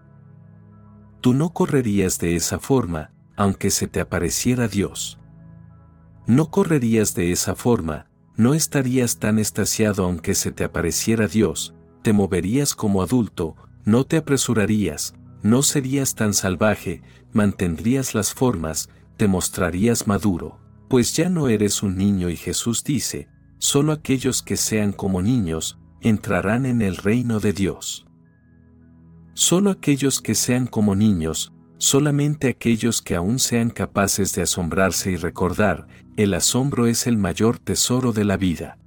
[1.21, 5.19] Tú no correrías de esa forma, aunque se te apareciera Dios.
[6.25, 11.74] No correrías de esa forma, no estarías tan estasiado aunque se te apareciera Dios,
[12.05, 17.01] te moverías como adulto, no te apresurarías, no serías tan salvaje,
[17.33, 23.27] mantendrías las formas, te mostrarías maduro, pues ya no eres un niño y Jesús dice,
[23.57, 28.05] solo aquellos que sean como niños, entrarán en el reino de Dios.
[29.33, 35.15] Solo aquellos que sean como niños, solamente aquellos que aún sean capaces de asombrarse y
[35.15, 35.87] recordar,
[36.17, 38.77] el asombro es el mayor tesoro de la vida.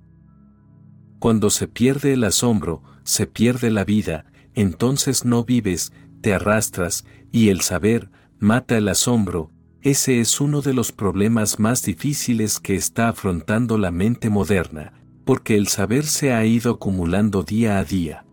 [1.19, 7.49] Cuando se pierde el asombro, se pierde la vida, entonces no vives, te arrastras, y
[7.49, 13.09] el saber, mata el asombro, ese es uno de los problemas más difíciles que está
[13.09, 14.93] afrontando la mente moderna,
[15.25, 18.27] porque el saber se ha ido acumulando día a día.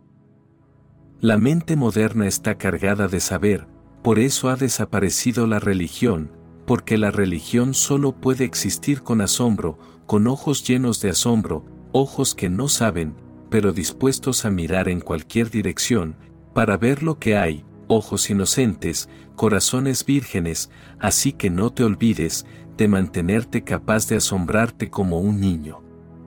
[1.21, 3.67] La mente moderna está cargada de saber,
[4.03, 6.31] por eso ha desaparecido la religión,
[6.67, 12.49] porque la religión solo puede existir con asombro, con ojos llenos de asombro, ojos que
[12.49, 13.15] no saben,
[13.55, 16.17] pero dispuestos a mirar en cualquier dirección,
[16.53, 22.89] para ver lo que hay, ojos inocentes, corazones vírgenes, así que no te olvides de
[22.89, 25.81] mantenerte capaz de asombrarte como un niño.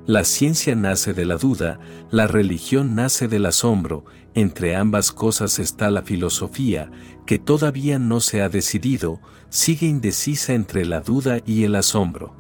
[0.07, 1.79] La ciencia nace de la duda,
[2.11, 6.91] la religión nace del asombro, entre ambas cosas está la filosofía,
[7.27, 12.38] que todavía no se ha decidido, sigue indecisa entre la duda y el asombro.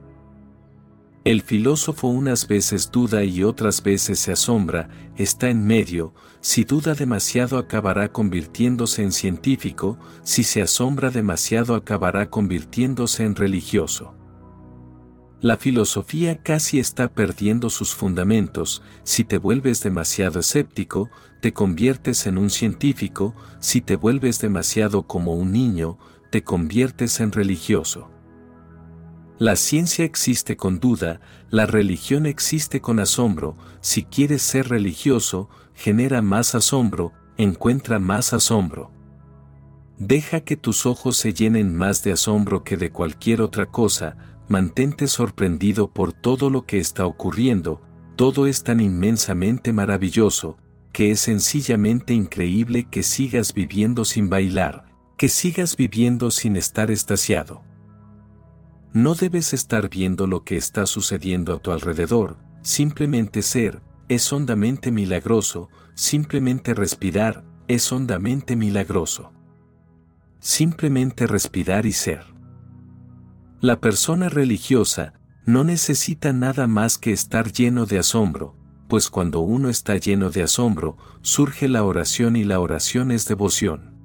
[1.28, 4.88] El filósofo unas veces duda y otras veces se asombra,
[5.18, 12.30] está en medio, si duda demasiado acabará convirtiéndose en científico, si se asombra demasiado acabará
[12.30, 14.14] convirtiéndose en religioso.
[15.42, 21.10] La filosofía casi está perdiendo sus fundamentos, si te vuelves demasiado escéptico,
[21.42, 25.98] te conviertes en un científico, si te vuelves demasiado como un niño,
[26.30, 28.08] te conviertes en religioso.
[29.38, 36.22] La ciencia existe con duda, la religión existe con asombro, si quieres ser religioso, genera
[36.22, 38.90] más asombro, encuentra más asombro.
[39.96, 44.16] Deja que tus ojos se llenen más de asombro que de cualquier otra cosa,
[44.48, 47.80] mantente sorprendido por todo lo que está ocurriendo,
[48.16, 50.56] todo es tan inmensamente maravilloso,
[50.92, 57.67] que es sencillamente increíble que sigas viviendo sin bailar, que sigas viviendo sin estar estasiado.
[58.98, 64.90] No debes estar viendo lo que está sucediendo a tu alrededor, simplemente ser, es hondamente
[64.90, 69.32] milagroso, simplemente respirar, es hondamente milagroso.
[70.40, 72.24] Simplemente respirar y ser.
[73.60, 75.14] La persona religiosa
[75.46, 78.56] no necesita nada más que estar lleno de asombro,
[78.88, 83.96] pues cuando uno está lleno de asombro, surge la oración y la oración es devoción.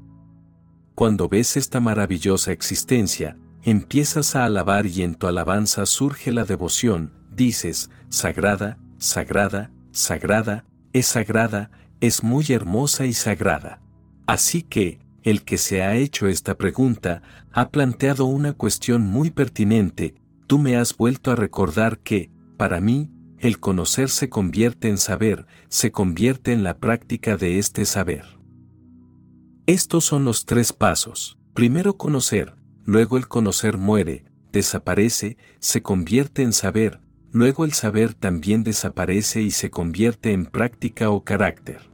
[0.94, 7.14] Cuando ves esta maravillosa existencia, empiezas a alabar y en tu alabanza surge la devoción,
[7.32, 11.72] dices, sagrada, sagrada, sagrada, es sagrada,
[12.02, 13.82] es muy hermosa y sagrada.
[14.28, 17.22] Así que, el que se ha hecho esta pregunta,
[17.54, 20.16] ha planteado una cuestión muy pertinente,
[20.48, 25.46] tú me has vuelto a recordar que, para mí, el conocer se convierte en saber,
[25.70, 28.26] se convierte en la práctica de este saber.
[29.66, 31.38] Estos son los tres pasos.
[31.54, 38.64] Primero conocer, luego el conocer muere, desaparece, se convierte en saber, luego el saber también
[38.64, 41.92] desaparece y se convierte en práctica o carácter.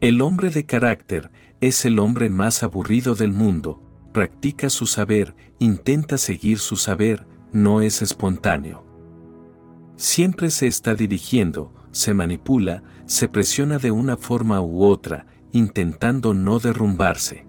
[0.00, 6.18] El hombre de carácter es el hombre más aburrido del mundo, practica su saber, intenta
[6.18, 8.84] seguir su saber, no es espontáneo.
[9.96, 16.58] Siempre se está dirigiendo, se manipula, se presiona de una forma u otra, intentando no
[16.58, 17.45] derrumbarse.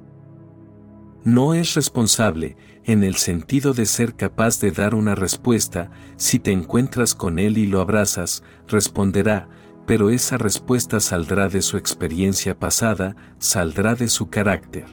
[1.28, 6.54] No es responsable, en el sentido de ser capaz de dar una respuesta, si te
[6.54, 9.50] encuentras con él y lo abrazas, responderá,
[9.86, 14.86] pero esa respuesta saldrá de su experiencia pasada, saldrá de su carácter.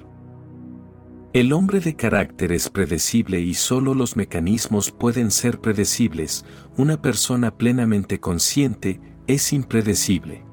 [1.32, 6.44] El hombre de carácter es predecible y solo los mecanismos pueden ser predecibles,
[6.76, 10.43] una persona plenamente consciente es impredecible.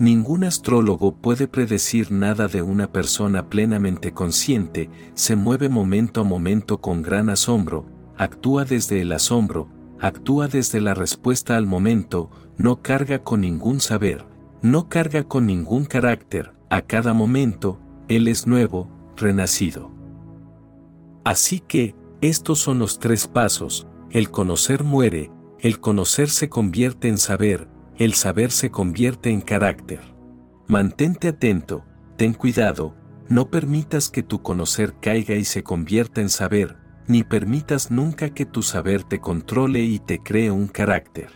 [0.00, 6.80] Ningún astrólogo puede predecir nada de una persona plenamente consciente, se mueve momento a momento
[6.80, 7.84] con gran asombro,
[8.16, 9.68] actúa desde el asombro,
[10.00, 14.24] actúa desde la respuesta al momento, no carga con ningún saber,
[14.62, 19.90] no carga con ningún carácter, a cada momento, Él es nuevo, renacido.
[21.26, 27.18] Así que, estos son los tres pasos, el conocer muere, el conocer se convierte en
[27.18, 27.68] saber,
[28.00, 30.00] el saber se convierte en carácter.
[30.66, 31.84] Mantente atento,
[32.16, 32.94] ten cuidado,
[33.28, 38.46] no permitas que tu conocer caiga y se convierta en saber, ni permitas nunca que
[38.46, 41.28] tu saber te controle y te cree un carácter.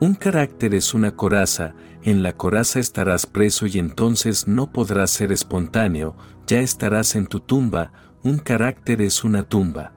[0.00, 5.32] Un carácter es una coraza, en la coraza estarás preso y entonces no podrás ser
[5.32, 7.92] espontáneo, ya estarás en tu tumba,
[8.22, 9.94] un carácter es una tumba.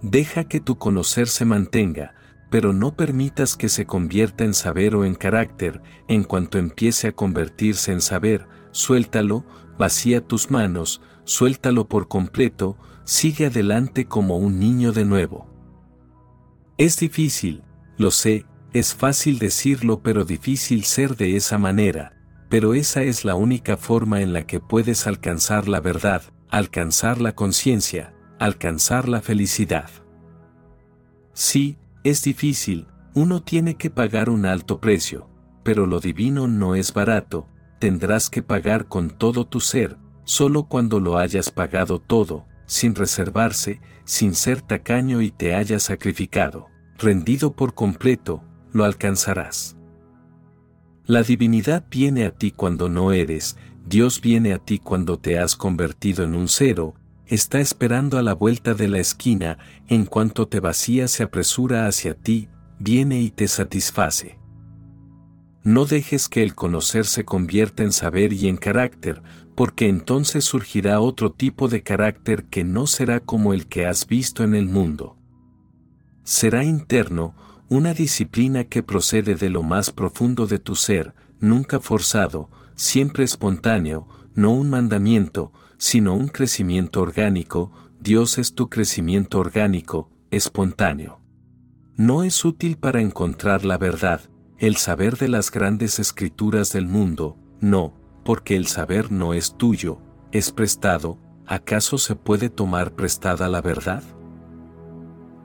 [0.00, 2.14] Deja que tu conocer se mantenga,
[2.50, 7.12] pero no permitas que se convierta en saber o en carácter, en cuanto empiece a
[7.12, 9.44] convertirse en saber, suéltalo,
[9.78, 15.48] vacía tus manos, suéltalo por completo, sigue adelante como un niño de nuevo.
[16.78, 17.62] Es difícil,
[17.96, 22.16] lo sé, es fácil decirlo pero difícil ser de esa manera,
[22.48, 27.34] pero esa es la única forma en la que puedes alcanzar la verdad, alcanzar la
[27.34, 29.90] conciencia, alcanzar la felicidad.
[31.32, 31.78] Sí,
[32.10, 35.28] es difícil, uno tiene que pagar un alto precio,
[35.62, 37.48] pero lo divino no es barato,
[37.80, 43.80] tendrás que pagar con todo tu ser, solo cuando lo hayas pagado todo, sin reservarse,
[44.04, 48.42] sin ser tacaño y te hayas sacrificado, rendido por completo,
[48.72, 49.76] lo alcanzarás.
[51.06, 55.56] La divinidad viene a ti cuando no eres, Dios viene a ti cuando te has
[55.56, 56.94] convertido en un cero,
[57.26, 59.58] está esperando a la vuelta de la esquina,
[59.88, 62.48] en cuanto te vacía se apresura hacia ti,
[62.78, 64.38] viene y te satisface.
[65.62, 69.22] No dejes que el conocer se convierta en saber y en carácter,
[69.56, 74.44] porque entonces surgirá otro tipo de carácter que no será como el que has visto
[74.44, 75.16] en el mundo.
[76.22, 77.34] Será interno,
[77.68, 84.06] una disciplina que procede de lo más profundo de tu ser, nunca forzado, siempre espontáneo,
[84.34, 91.20] no un mandamiento, sino un crecimiento orgánico, Dios es tu crecimiento orgánico, espontáneo.
[91.96, 94.20] No es útil para encontrar la verdad,
[94.58, 100.00] el saber de las grandes escrituras del mundo, no, porque el saber no es tuyo,
[100.32, 104.02] es prestado, ¿acaso se puede tomar prestada la verdad?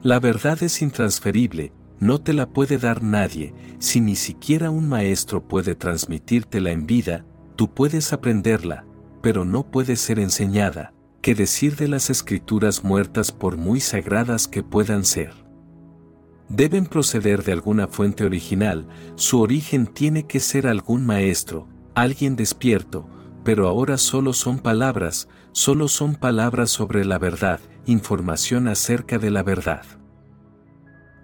[0.02, 5.48] La verdad es intransferible, no te la puede dar nadie, si ni siquiera un maestro
[5.48, 7.26] puede transmitírtela en vida,
[7.56, 8.86] tú puedes aprenderla,
[9.22, 14.63] pero no puede ser enseñada, que decir de las escrituras muertas por muy sagradas que
[14.63, 15.34] puedan ser.
[16.49, 23.07] Deben proceder de alguna fuente original, su origen tiene que ser algún maestro, alguien despierto,
[23.43, 29.43] pero ahora solo son palabras, solo son palabras sobre la verdad, información acerca de la
[29.43, 29.84] verdad.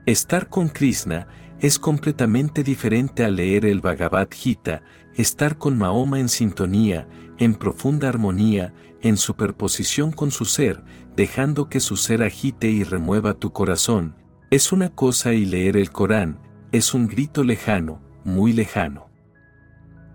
[0.05, 1.27] Estar con Krishna
[1.59, 4.83] es completamente diferente a leer el Bhagavad Gita,
[5.15, 7.07] estar con Mahoma en sintonía,
[7.37, 10.83] en profunda armonía, en superposición con su ser,
[11.15, 14.15] dejando que su ser agite y remueva tu corazón,
[14.49, 16.39] es una cosa y leer el Corán,
[16.71, 19.09] es un grito lejano, muy lejano.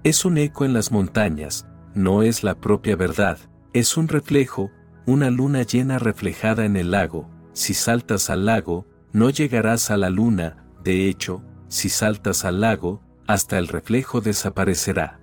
[0.04, 3.38] Es un eco en las montañas, no es la propia verdad,
[3.72, 4.70] es un reflejo,
[5.06, 10.10] una luna llena reflejada en el lago, si saltas al lago, no llegarás a la
[10.10, 15.21] luna, de hecho, si saltas al lago, hasta el reflejo desaparecerá.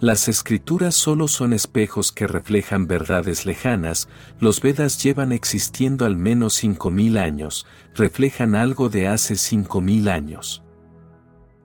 [0.00, 4.08] Las escrituras solo son espejos que reflejan verdades lejanas,
[4.40, 10.62] los Vedas llevan existiendo al menos 5.000 años, reflejan algo de hace 5.000 años.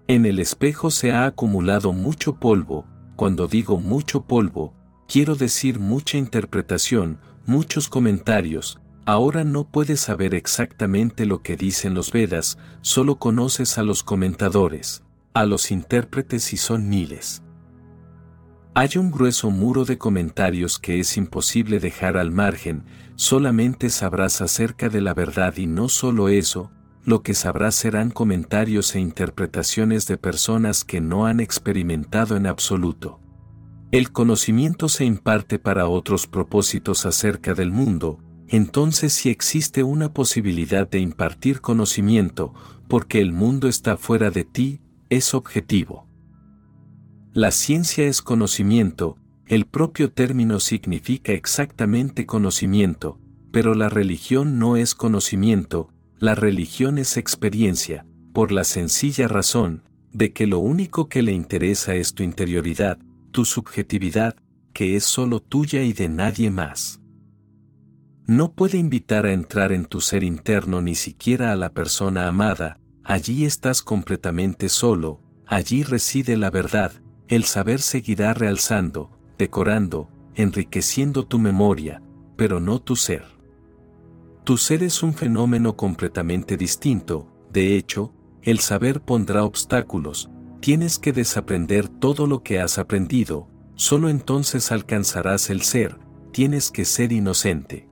[0.08, 4.74] En el espejo se ha acumulado mucho polvo, cuando digo mucho polvo,
[5.08, 12.12] quiero decir mucha interpretación, muchos comentarios, Ahora no puedes saber exactamente lo que dicen los
[12.12, 15.02] Vedas, solo conoces a los comentadores,
[15.34, 17.42] a los intérpretes y son miles.
[18.76, 22.84] Hay un grueso muro de comentarios que es imposible dejar al margen,
[23.16, 26.72] solamente sabrás acerca de la verdad y no solo eso,
[27.04, 33.20] lo que sabrás serán comentarios e interpretaciones de personas que no han experimentado en absoluto.
[33.92, 40.88] El conocimiento se imparte para otros propósitos acerca del mundo, entonces si existe una posibilidad
[40.88, 42.54] de impartir conocimiento,
[42.88, 46.09] porque el mundo está fuera de ti, es objetivo.
[47.34, 49.16] La ciencia es conocimiento,
[49.46, 53.20] el propio término significa exactamente conocimiento,
[53.52, 58.04] pero la religión no es conocimiento, la religión es experiencia,
[58.34, 62.98] por la sencilla razón de que lo único que le interesa es tu interioridad,
[63.32, 64.36] tu subjetividad,
[64.74, 67.00] que es solo tuya y de nadie más.
[68.26, 72.80] No puede invitar a entrar en tu ser interno ni siquiera a la persona amada,
[73.04, 76.92] allí estás completamente solo, allí reside la verdad,
[77.30, 82.02] el saber seguirá realzando, decorando, enriqueciendo tu memoria,
[82.36, 83.24] pero no tu ser.
[84.44, 91.14] Tu ser es un fenómeno completamente distinto, de hecho, el saber pondrá obstáculos, tienes que
[91.14, 96.00] desaprender todo lo que has aprendido, solo entonces alcanzarás el ser,
[96.32, 97.88] tienes que ser inocente.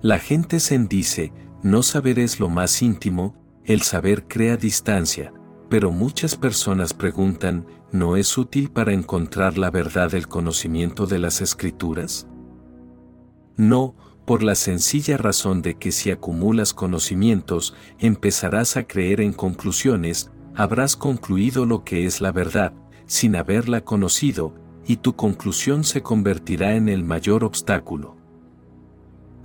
[0.00, 5.32] La gente zen dice, no saber es lo más íntimo, el saber crea distancia,
[5.68, 11.40] pero muchas personas preguntan, ¿no es útil para encontrar la verdad el conocimiento de las
[11.40, 12.26] escrituras?
[13.56, 13.94] No,
[14.26, 20.96] por la sencilla razón de que si acumulas conocimientos, empezarás a creer en conclusiones, habrás
[20.96, 22.72] concluido lo que es la verdad,
[23.06, 24.54] sin haberla conocido,
[24.86, 28.16] y tu conclusión se convertirá en el mayor obstáculo.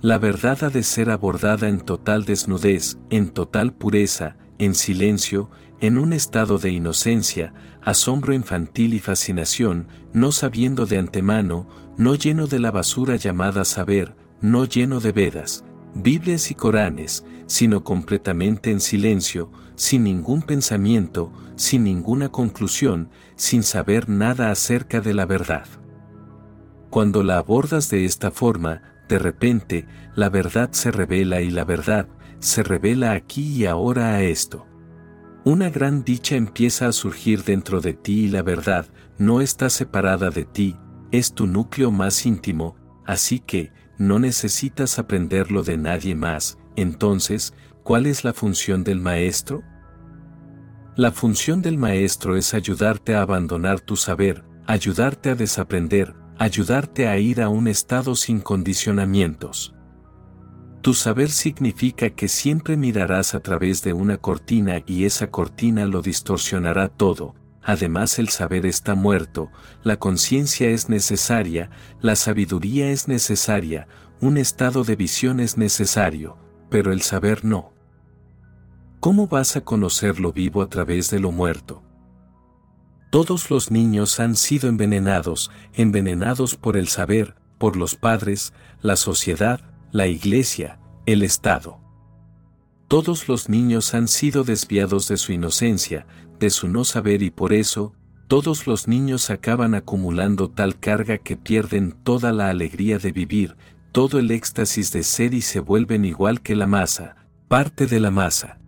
[0.00, 5.50] La verdad ha de ser abordada en total desnudez, en total pureza, en silencio,
[5.82, 7.52] en un estado de inocencia,
[7.82, 11.66] asombro infantil y fascinación, no sabiendo de antemano,
[11.96, 15.64] no lleno de la basura llamada saber, no lleno de Vedas,
[15.96, 24.08] Biblias y Coranes, sino completamente en silencio, sin ningún pensamiento, sin ninguna conclusión, sin saber
[24.08, 25.66] nada acerca de la verdad.
[26.90, 32.06] Cuando la abordas de esta forma, de repente, la verdad se revela y la verdad,
[32.38, 34.68] se revela aquí y ahora a esto.
[35.44, 38.86] Una gran dicha empieza a surgir dentro de ti y la verdad
[39.18, 40.76] no está separada de ti,
[41.10, 48.06] es tu núcleo más íntimo, así que, no necesitas aprenderlo de nadie más, entonces, ¿cuál
[48.06, 49.64] es la función del maestro?
[50.94, 57.18] La función del maestro es ayudarte a abandonar tu saber, ayudarte a desaprender, ayudarte a
[57.18, 59.74] ir a un estado sin condicionamientos.
[60.82, 66.02] Tu saber significa que siempre mirarás a través de una cortina y esa cortina lo
[66.02, 67.36] distorsionará todo.
[67.62, 69.52] Además el saber está muerto,
[69.84, 71.70] la conciencia es necesaria,
[72.00, 73.86] la sabiduría es necesaria,
[74.20, 76.36] un estado de visión es necesario,
[76.68, 77.72] pero el saber no.
[78.98, 81.84] ¿Cómo vas a conocer lo vivo a través de lo muerto?
[83.10, 89.71] Todos los niños han sido envenenados, envenenados por el saber, por los padres, la sociedad,
[89.92, 91.78] la iglesia, el Estado.
[92.88, 96.06] Todos los niños han sido desviados de su inocencia,
[96.40, 97.92] de su no saber y por eso,
[98.26, 103.58] todos los niños acaban acumulando tal carga que pierden toda la alegría de vivir,
[103.92, 107.16] todo el éxtasis de ser y se vuelven igual que la masa,
[107.48, 108.58] parte de la masa.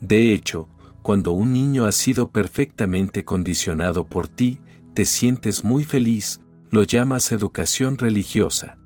[0.00, 0.68] De hecho,
[1.02, 4.58] cuando un niño ha sido perfectamente condicionado por ti,
[4.92, 6.40] te sientes muy feliz,
[6.72, 8.79] lo llamas educación religiosa.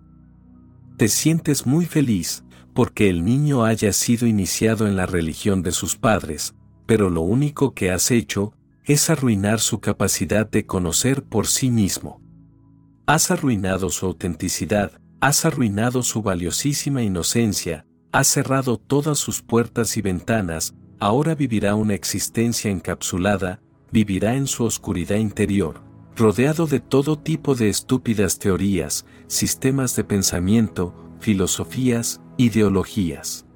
[0.97, 5.97] Te sientes muy feliz, porque el niño haya sido iniciado en la religión de sus
[5.97, 6.55] padres,
[6.87, 12.21] pero lo único que has hecho es arruinar su capacidad de conocer por sí mismo.
[13.07, 20.03] Has arruinado su autenticidad, has arruinado su valiosísima inocencia, has cerrado todas sus puertas y
[20.03, 25.81] ventanas, ahora vivirá una existencia encapsulada, vivirá en su oscuridad interior,
[26.17, 33.47] rodeado de todo tipo de estúpidas teorías, sistemas de pensamiento, filosofías, ideologías.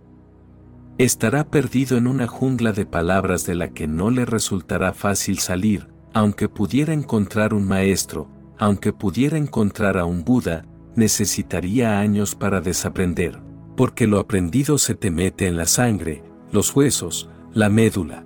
[0.99, 5.89] Estará perdido en una jungla de palabras de la que no le resultará fácil salir,
[6.13, 8.29] aunque pudiera encontrar un maestro,
[8.59, 10.65] aunque pudiera encontrar a un Buda,
[10.97, 13.41] necesitaría años para desaprender,
[13.77, 18.25] porque lo aprendido se te mete en la sangre, los huesos, la médula.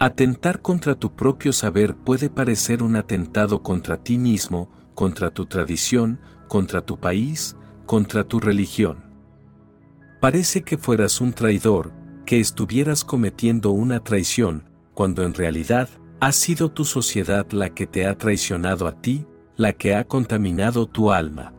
[0.00, 6.20] Atentar contra tu propio saber puede parecer un atentado contra ti mismo, contra tu tradición,
[6.48, 9.04] contra tu país, contra tu religión.
[10.20, 11.92] Parece que fueras un traidor,
[12.26, 15.88] que estuvieras cometiendo una traición, cuando en realidad
[16.20, 19.26] ha sido tu sociedad la que te ha traicionado a ti,
[19.56, 21.53] la que ha contaminado tu alma.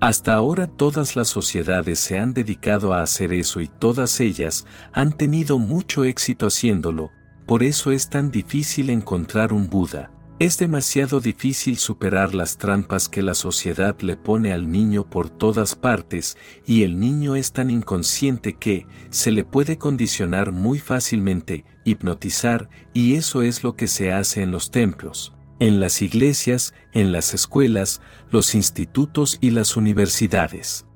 [0.00, 5.12] Hasta ahora todas las sociedades se han dedicado a hacer eso y todas ellas han
[5.12, 7.10] tenido mucho éxito haciéndolo,
[7.44, 10.10] por eso es tan difícil encontrar un Buda.
[10.38, 15.74] Es demasiado difícil superar las trampas que la sociedad le pone al niño por todas
[15.74, 22.70] partes y el niño es tan inconsciente que se le puede condicionar muy fácilmente, hipnotizar,
[22.94, 27.34] y eso es lo que se hace en los templos en las iglesias, en las
[27.34, 28.00] escuelas,
[28.30, 30.86] los institutos y las universidades.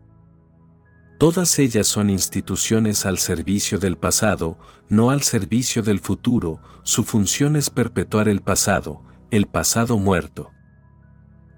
[1.18, 4.58] Todas ellas son instituciones al servicio del pasado,
[4.88, 10.50] no al servicio del futuro, su función es perpetuar el pasado, el pasado muerto.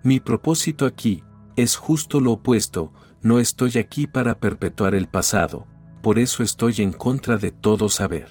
[0.02, 1.24] Mi propósito aquí
[1.56, 2.92] es justo lo opuesto,
[3.22, 5.66] no estoy aquí para perpetuar el pasado,
[6.02, 8.28] por eso estoy en contra de todo saber.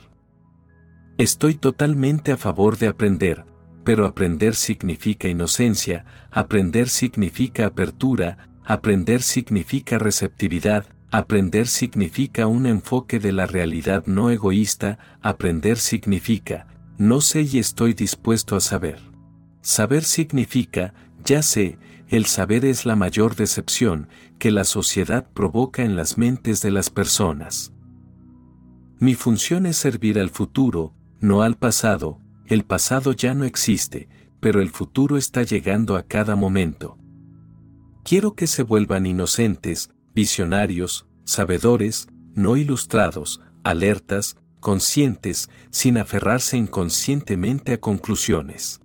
[1.17, 3.45] Estoy totalmente a favor de aprender,
[3.85, 13.31] pero aprender significa inocencia, aprender significa apertura, aprender significa receptividad, aprender significa un enfoque de
[13.31, 16.67] la realidad no egoísta, aprender significa,
[16.97, 18.99] no sé y estoy dispuesto a saber.
[19.61, 21.77] Saber significa, ya sé,
[22.09, 24.09] el saber es la mayor decepción
[24.39, 27.71] que la sociedad provoca en las mentes de las personas.
[28.97, 34.07] Mi función es servir al futuro, no al pasado, el pasado ya no existe,
[34.39, 36.97] pero el futuro está llegando a cada momento.
[38.03, 47.79] Quiero que se vuelvan inocentes, visionarios, sabedores, no ilustrados, alertas, conscientes, sin aferrarse inconscientemente a
[47.79, 48.81] conclusiones.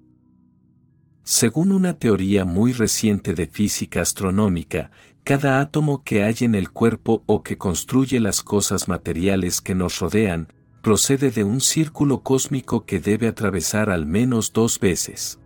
[1.23, 4.91] Según una teoría muy reciente de física astronómica,
[5.23, 9.99] cada átomo que hay en el cuerpo o que construye las cosas materiales que nos
[10.01, 10.49] rodean,
[10.83, 15.39] procede de un círculo cósmico que debe atravesar al menos dos veces.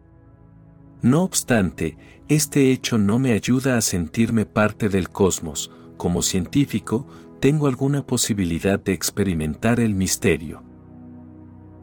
[1.03, 1.97] No obstante,
[2.28, 7.07] este hecho no me ayuda a sentirme parte del cosmos, como científico,
[7.41, 10.62] tengo alguna posibilidad de experimentar el misterio.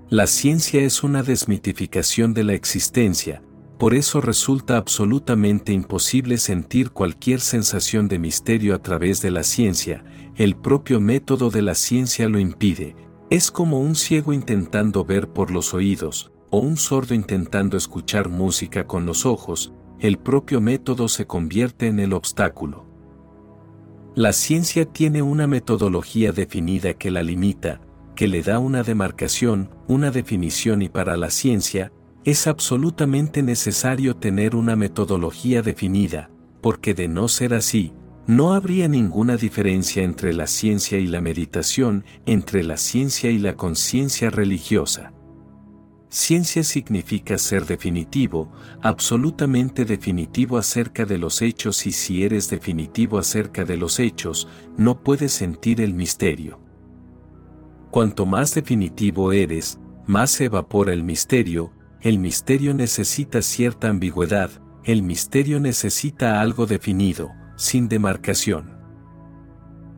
[0.09, 3.43] La ciencia es una desmitificación de la existencia,
[3.77, 10.03] por eso resulta absolutamente imposible sentir cualquier sensación de misterio a través de la ciencia,
[10.35, 12.95] el propio método de la ciencia lo impide,
[13.31, 18.85] es como un ciego intentando ver por los oídos, o un sordo intentando escuchar música
[18.87, 19.71] con los ojos,
[20.01, 22.85] el propio método se convierte en el obstáculo.
[24.15, 27.79] La ciencia tiene una metodología definida que la limita,
[28.17, 31.93] que le da una demarcación, una definición y para la ciencia,
[32.25, 36.29] es absolutamente necesario tener una metodología definida,
[36.59, 37.93] porque de no ser así,
[38.27, 43.55] no habría ninguna diferencia entre la ciencia y la meditación, entre la ciencia y la
[43.55, 45.11] conciencia religiosa.
[46.09, 48.51] Ciencia significa ser definitivo,
[48.81, 54.47] absolutamente definitivo acerca de los hechos y si eres definitivo acerca de los hechos,
[54.77, 56.59] no puedes sentir el misterio.
[57.91, 64.49] Cuanto más definitivo eres, más se evapora el misterio, el misterio necesita cierta ambigüedad,
[64.83, 68.77] el misterio necesita algo definido, sin demarcación.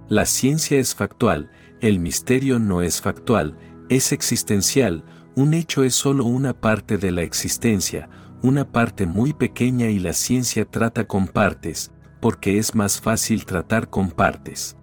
[0.10, 1.50] La ciencia es factual,
[1.82, 3.58] el misterio no es factual,
[3.90, 5.04] es existencial,
[5.36, 8.10] un hecho es solo una parte de la existencia,
[8.42, 11.92] una parte muy pequeña y la ciencia trata con partes,
[12.22, 14.78] porque es más fácil tratar con partes.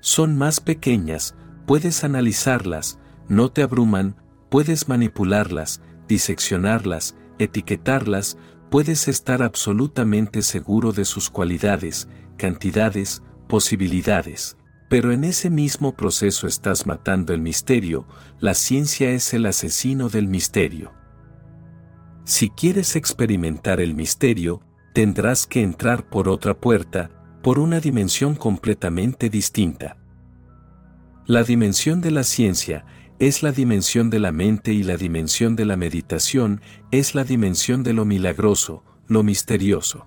[0.00, 1.34] Son más pequeñas,
[1.66, 4.16] puedes analizarlas, no te abruman,
[4.48, 8.38] puedes manipularlas, diseccionarlas, etiquetarlas,
[8.70, 14.56] puedes estar absolutamente seguro de sus cualidades, cantidades, posibilidades.
[14.88, 18.06] Pero en ese mismo proceso estás matando el misterio,
[18.40, 20.92] la ciencia es el asesino del misterio.
[22.24, 24.62] Si quieres experimentar el misterio,
[24.94, 27.10] tendrás que entrar por otra puerta,
[27.42, 29.96] por una dimensión completamente distinta.
[31.26, 32.84] La dimensión de la ciencia
[33.18, 36.60] es la dimensión de la mente y la dimensión de la meditación
[36.92, 40.06] es la dimensión de lo milagroso, lo misterioso.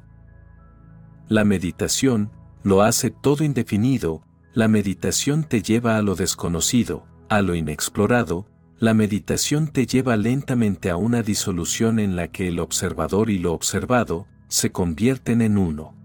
[1.28, 2.32] La meditación
[2.64, 8.45] lo hace todo indefinido, la meditación te lleva a lo desconocido, a lo inexplorado,
[8.80, 13.53] la meditación te lleva lentamente a una disolución en la que el observador y lo
[13.53, 16.01] observado se convierten en uno.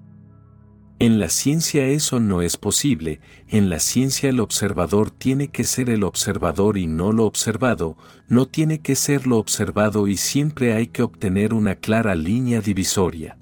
[0.99, 5.91] En la ciencia eso no es posible, en la ciencia el observador tiene que ser
[5.91, 10.87] el observador y no lo observado, no tiene que ser lo observado y siempre hay
[10.87, 13.37] que obtener una clara línea divisoria.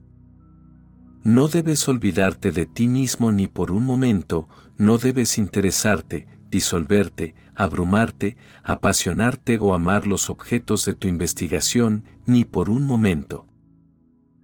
[1.23, 8.37] No debes olvidarte de ti mismo ni por un momento, no debes interesarte, disolverte, abrumarte,
[8.65, 13.47] apasionarte o amar los objetos de tu investigación, ni por un momento.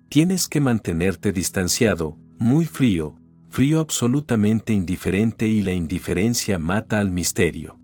[0.09, 3.17] Tienes que mantenerte distanciado, muy frío,
[3.51, 7.79] frío absolutamente indiferente y la indiferencia mata al misterio.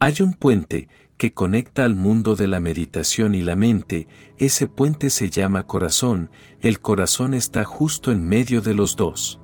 [0.00, 5.10] Hay un puente que conecta al mundo de la meditación y la mente, ese puente
[5.10, 6.28] se llama corazón,
[6.60, 9.40] el corazón está justo en medio de los dos.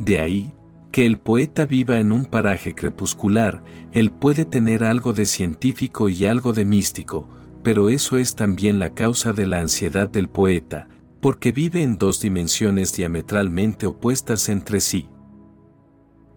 [0.00, 0.52] De ahí,
[0.90, 3.62] que el poeta viva en un paraje crepuscular,
[3.92, 7.28] él puede tener algo de científico y algo de místico,
[7.62, 10.88] pero eso es también la causa de la ansiedad del poeta,
[11.20, 15.08] porque vive en dos dimensiones diametralmente opuestas entre sí.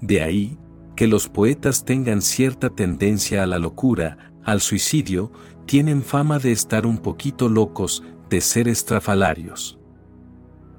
[0.01, 0.57] De ahí,
[0.95, 5.31] que los poetas tengan cierta tendencia a la locura, al suicidio,
[5.65, 9.79] tienen fama de estar un poquito locos, de ser estrafalarios.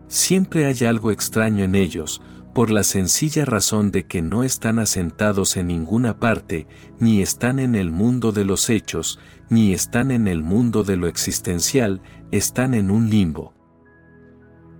[0.06, 2.20] Siempre hay algo extraño en ellos,
[2.54, 6.68] por la sencilla razón de que no están asentados en ninguna parte,
[7.00, 11.08] ni están en el mundo de los hechos, ni están en el mundo de lo
[11.08, 12.00] existencial,
[12.30, 13.54] están en un limbo.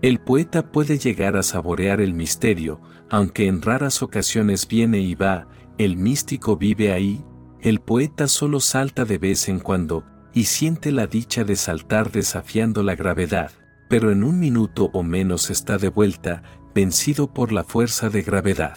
[0.05, 2.79] El poeta puede llegar a saborear el misterio,
[3.09, 5.49] aunque en raras ocasiones viene y va,
[5.79, 7.25] el místico vive ahí,
[7.63, 12.83] el poeta solo salta de vez en cuando, y siente la dicha de saltar desafiando
[12.83, 13.51] la gravedad,
[13.89, 16.43] pero en un minuto o menos está de vuelta,
[16.75, 18.77] vencido por la fuerza de gravedad.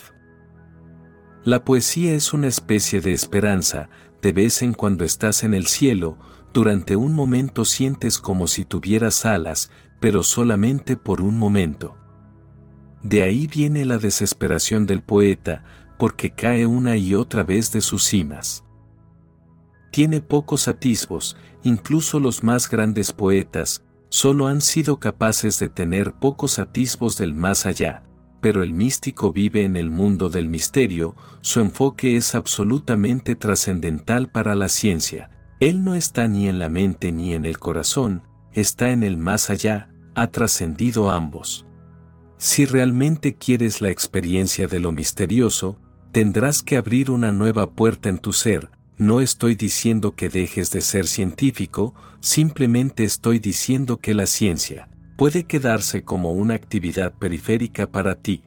[1.43, 3.89] La poesía es una especie de esperanza,
[4.21, 6.17] de vez en cuando estás en el cielo,
[6.53, 9.69] durante un momento sientes como si tuvieras alas,
[9.99, 11.95] pero solamente por un momento.
[13.03, 15.63] De ahí viene la desesperación del poeta,
[15.97, 18.63] porque cae una y otra vez de sus cimas.
[19.91, 26.59] Tiene pocos atisbos, incluso los más grandes poetas, solo han sido capaces de tener pocos
[26.59, 28.03] atisbos del más allá,
[28.41, 34.55] pero el místico vive en el mundo del misterio, su enfoque es absolutamente trascendental para
[34.55, 35.31] la ciencia.
[35.59, 38.23] Él no está ni en la mente ni en el corazón,
[38.59, 41.67] está en el más allá, ha trascendido ambos.
[42.37, 45.79] Si realmente quieres la experiencia de lo misterioso,
[46.11, 50.81] tendrás que abrir una nueva puerta en tu ser, no estoy diciendo que dejes de
[50.81, 58.15] ser científico, simplemente estoy diciendo que la ciencia, puede quedarse como una actividad periférica para
[58.15, 58.43] ti.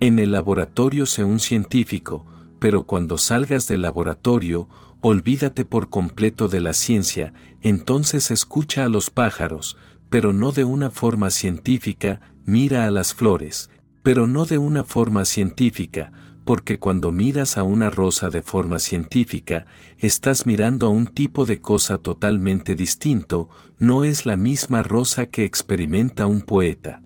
[0.00, 2.24] En el laboratorio sé un científico,
[2.58, 4.68] pero cuando salgas del laboratorio,
[5.00, 7.32] olvídate por completo de la ciencia,
[7.62, 9.76] entonces escucha a los pájaros,
[10.10, 13.70] pero no de una forma científica, mira a las flores,
[14.02, 16.12] pero no de una forma científica,
[16.44, 19.66] porque cuando miras a una rosa de forma científica,
[19.98, 23.48] estás mirando a un tipo de cosa totalmente distinto,
[23.78, 27.02] no es la misma rosa que experimenta un poeta.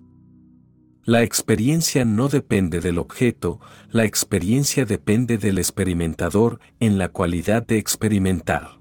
[1.07, 3.59] La experiencia no depende del objeto,
[3.91, 8.79] la experiencia depende del experimentador en la cualidad de experimentar.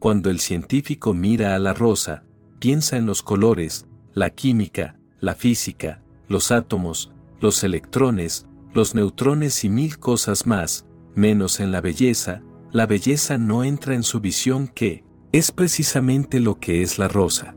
[0.00, 2.24] Cuando el científico mira a la rosa,
[2.58, 9.68] piensa en los colores, la química, la física, los átomos, los electrones, los neutrones y
[9.68, 10.84] mil cosas más,
[11.14, 12.42] menos en la belleza,
[12.72, 17.54] la belleza no entra en su visión que, es precisamente lo que es la rosa.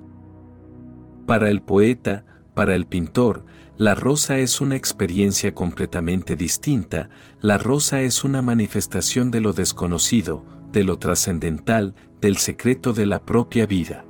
[1.26, 3.46] Para el poeta, para el pintor,
[3.78, 10.46] la rosa es una experiencia completamente distinta, la rosa es una manifestación de lo desconocido,
[10.72, 14.06] de lo trascendental, del secreto de la propia vida.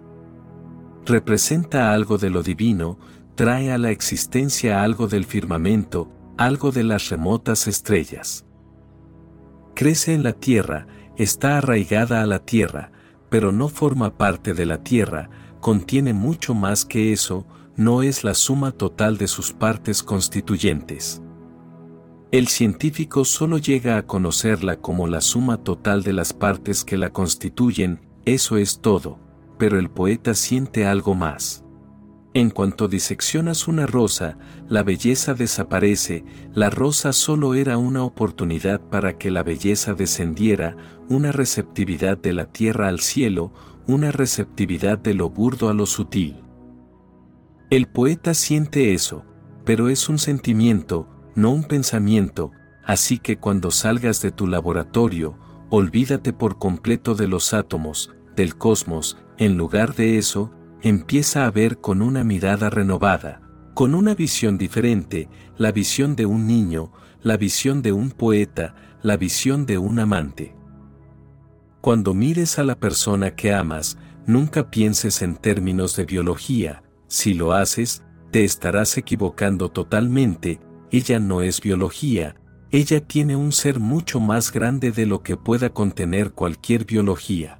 [1.05, 2.99] Representa algo de lo divino,
[3.35, 8.45] trae a la existencia algo del firmamento, algo de las remotas estrellas.
[9.73, 10.87] Crece en la tierra,
[11.17, 12.91] está arraigada a la tierra,
[13.29, 15.29] pero no forma parte de la tierra,
[15.61, 17.47] contiene mucho más que eso,
[17.81, 21.19] no es la suma total de sus partes constituyentes.
[22.31, 27.09] El científico solo llega a conocerla como la suma total de las partes que la
[27.09, 29.17] constituyen, eso es todo,
[29.57, 31.65] pero el poeta siente algo más.
[32.35, 34.37] En cuanto diseccionas una rosa,
[34.69, 36.23] la belleza desaparece,
[36.53, 40.77] la rosa solo era una oportunidad para que la belleza descendiera,
[41.09, 43.51] una receptividad de la tierra al cielo,
[43.87, 46.41] una receptividad de lo burdo a lo sutil.
[47.71, 49.23] El poeta siente eso,
[49.63, 52.51] pero es un sentimiento, no un pensamiento,
[52.83, 55.37] así que cuando salgas de tu laboratorio,
[55.69, 60.51] olvídate por completo de los átomos, del cosmos, en lugar de eso,
[60.81, 63.41] empieza a ver con una mirada renovada,
[63.73, 66.91] con una visión diferente, la visión de un niño,
[67.21, 70.57] la visión de un poeta, la visión de un amante.
[71.79, 73.97] Cuando mires a la persona que amas,
[74.27, 81.41] nunca pienses en términos de biología, si lo haces, te estarás equivocando totalmente, ella no
[81.41, 82.37] es biología,
[82.71, 87.59] ella tiene un ser mucho más grande de lo que pueda contener cualquier biología.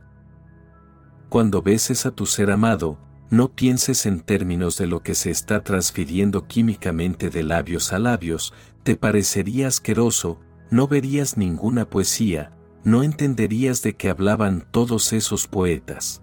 [1.28, 2.98] Cuando beses a tu ser amado,
[3.30, 8.54] no pienses en términos de lo que se está transfiriendo químicamente de labios a labios,
[8.84, 10.40] te parecería asqueroso,
[10.70, 12.54] no verías ninguna poesía,
[12.86, 16.22] no entenderías de qué hablaban todos esos poetas.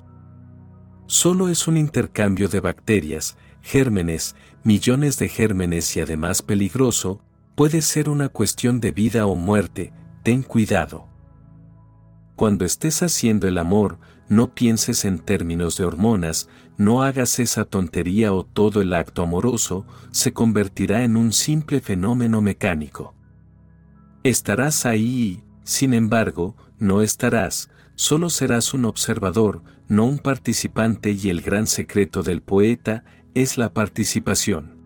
[1.11, 7.23] Solo es un intercambio de bacterias, gérmenes, millones de gérmenes y además peligroso,
[7.55, 11.09] puede ser una cuestión de vida o muerte, ten cuidado.
[12.37, 13.99] Cuando estés haciendo el amor,
[14.29, 19.87] no pienses en términos de hormonas, no hagas esa tontería o todo el acto amoroso
[20.11, 23.15] se convertirá en un simple fenómeno mecánico.
[24.25, 31.31] Estarás ahí y, sin embargo, no estarás, solo serás un observador, no un participante y
[31.31, 33.03] el gran secreto del poeta
[33.35, 34.79] es la participación.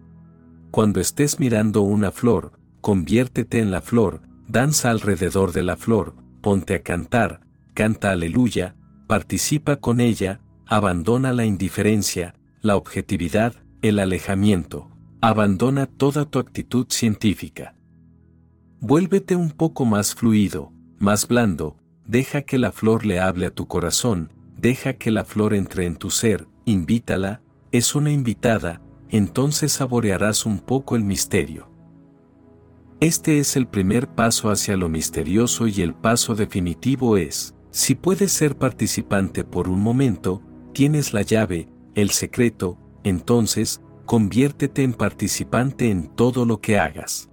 [0.70, 6.74] Cuando estés mirando una flor, conviértete en la flor, danza alrededor de la flor, ponte
[6.74, 7.42] a cantar,
[7.74, 14.90] canta aleluya, participa con ella, abandona la indiferencia, la objetividad, el alejamiento,
[15.20, 17.76] abandona toda tu actitud científica.
[18.80, 21.76] Vuélvete un poco más fluido, más blando,
[22.06, 25.96] deja que la flor le hable a tu corazón, deja que la flor entre en
[25.96, 31.68] tu ser, invítala, es una invitada, entonces saborearás un poco el misterio.
[33.00, 38.30] Este es el primer paso hacia lo misterioso y el paso definitivo es, si puedes
[38.30, 40.42] ser participante por un momento,
[40.72, 47.30] tienes la llave, el secreto, entonces, conviértete en participante en todo lo que hagas.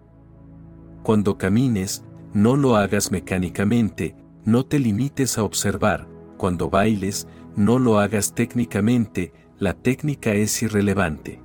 [1.03, 2.03] Cuando camines,
[2.33, 4.15] no lo hagas mecánicamente,
[4.49, 11.41] no te limites a observar, cuando bailes, no lo hagas técnicamente, la técnica es irrelevante.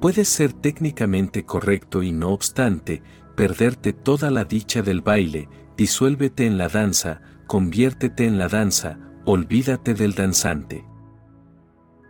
[0.00, 3.02] Puedes ser técnicamente correcto y no obstante,
[3.36, 9.94] perderte toda la dicha del baile, disuélvete en la danza, conviértete en la danza, olvídate
[9.94, 10.89] del danzante.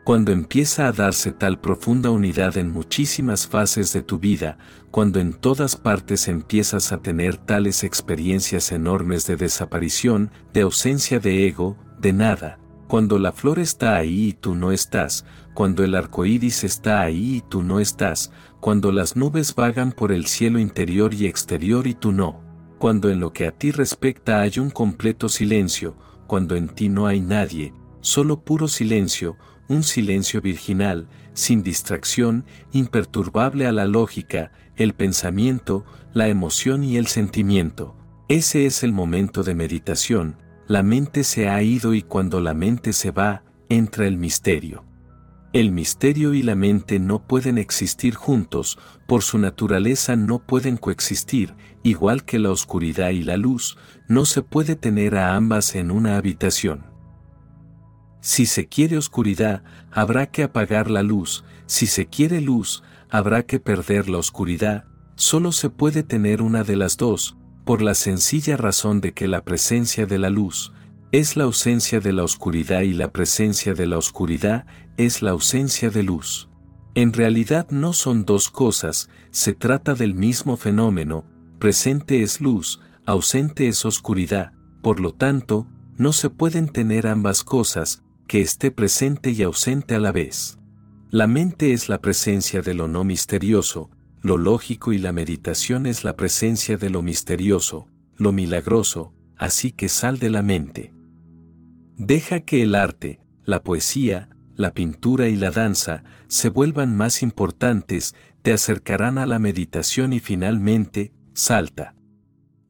[0.05, 4.57] Cuando empieza a darse tal profunda unidad en muchísimas fases de tu vida,
[4.91, 11.47] cuando en todas partes empiezas a tener tales experiencias enormes de desaparición, de ausencia de
[11.47, 16.25] ego, de nada, cuando la flor está ahí y tú no estás, cuando el arco
[16.25, 21.13] iris está ahí y tú no estás, cuando las nubes vagan por el cielo interior
[21.13, 22.41] y exterior y tú no,
[22.79, 25.95] cuando en lo que a ti respecta hay un completo silencio,
[26.27, 29.37] cuando en ti no hay nadie, solo puro silencio,
[29.71, 37.07] un silencio virginal, sin distracción, imperturbable a la lógica, el pensamiento, la emoción y el
[37.07, 37.97] sentimiento.
[38.29, 42.93] Ese es el momento de meditación, la mente se ha ido y cuando la mente
[42.93, 44.85] se va, entra el misterio.
[45.53, 51.55] El misterio y la mente no pueden existir juntos, por su naturaleza no pueden coexistir,
[51.85, 56.17] igual que la oscuridad y la luz, no se puede tener a ambas en una
[56.17, 56.90] habitación.
[58.21, 63.61] Si se quiere oscuridad, habrá que apagar la luz, si se quiere luz, habrá que
[63.61, 64.85] perder la oscuridad,
[65.17, 69.45] solo se puede tener una de las dos, por la sencilla razón de que la
[69.45, 70.73] presencia de la luz
[71.13, 74.65] es la ausencia de la oscuridad y la presencia de la oscuridad
[74.97, 76.49] es la ausencia de luz.
[76.95, 81.25] En realidad no son dos cosas, se trata del mismo fenómeno,
[81.59, 84.53] presente es luz, ausente es oscuridad,
[84.83, 85.67] por lo tanto,
[85.97, 90.61] no se pueden tener ambas cosas, que esté presente y ausente a la vez.
[91.11, 93.91] La mente es la presencia de lo no misterioso,
[94.23, 99.89] lo lógico y la meditación es la presencia de lo misterioso, lo milagroso, así que
[99.89, 100.95] sal de la mente.
[101.97, 108.15] Deja que el arte, la poesía, la pintura y la danza se vuelvan más importantes,
[108.43, 111.97] te acercarán a la meditación y finalmente, salta.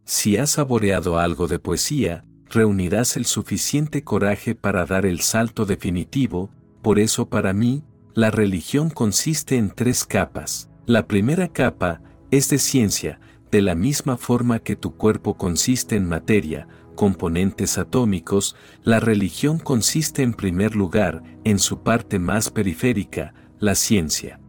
[0.06, 6.50] Si has saboreado algo de poesía, reunirás el suficiente coraje para dar el salto definitivo,
[6.82, 7.84] por eso para mí,
[8.14, 10.68] la religión consiste en tres capas.
[10.86, 13.20] La primera capa es de ciencia,
[13.50, 20.22] de la misma forma que tu cuerpo consiste en materia, componentes atómicos, la religión consiste
[20.22, 24.40] en primer lugar, en su parte más periférica, la ciencia.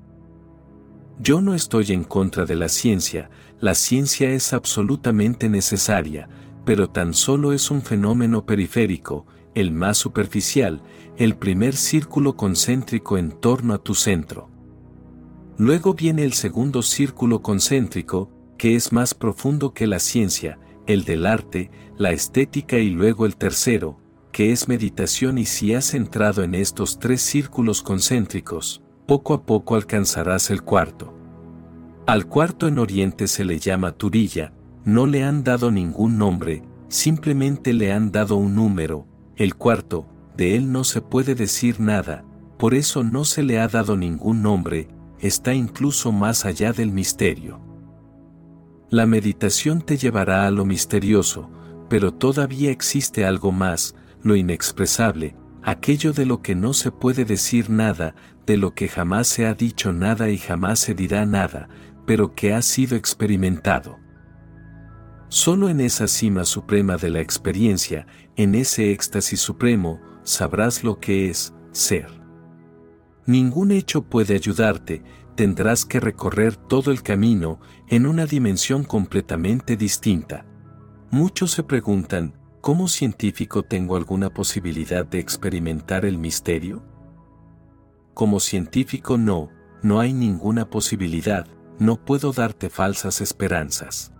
[1.19, 3.29] Yo no estoy en contra de la ciencia,
[3.59, 6.27] la ciencia es absolutamente necesaria,
[6.71, 10.81] pero tan solo es un fenómeno periférico, el más superficial,
[11.17, 14.49] el primer círculo concéntrico en torno a tu centro.
[15.57, 21.25] Luego viene el segundo círculo concéntrico, que es más profundo que la ciencia, el del
[21.25, 23.99] arte, la estética y luego el tercero,
[24.31, 29.75] que es meditación y si has entrado en estos tres círculos concéntricos, poco a poco
[29.75, 31.13] alcanzarás el cuarto.
[32.07, 34.53] Al cuarto en Oriente se le llama Turilla,
[34.83, 40.55] no le han dado ningún nombre, simplemente le han dado un número, el cuarto, de
[40.55, 42.23] él no se puede decir nada,
[42.57, 44.87] por eso no se le ha dado ningún nombre,
[45.19, 47.61] está incluso más allá del misterio.
[48.89, 51.49] La meditación te llevará a lo misterioso,
[51.89, 57.69] pero todavía existe algo más, lo inexpresable, aquello de lo que no se puede decir
[57.69, 58.15] nada,
[58.45, 61.69] de lo que jamás se ha dicho nada y jamás se dirá nada,
[62.05, 64.00] pero que ha sido experimentado.
[65.33, 68.05] Solo en esa cima suprema de la experiencia,
[68.35, 72.09] en ese éxtasis supremo, sabrás lo que es ser.
[73.25, 75.03] Ningún hecho puede ayudarte,
[75.35, 80.45] tendrás que recorrer todo el camino en una dimensión completamente distinta.
[81.11, 86.83] Muchos se preguntan, ¿cómo científico tengo alguna posibilidad de experimentar el misterio?
[88.13, 89.49] Como científico no,
[89.81, 91.47] no hay ninguna posibilidad,
[91.79, 94.11] no puedo darte falsas esperanzas.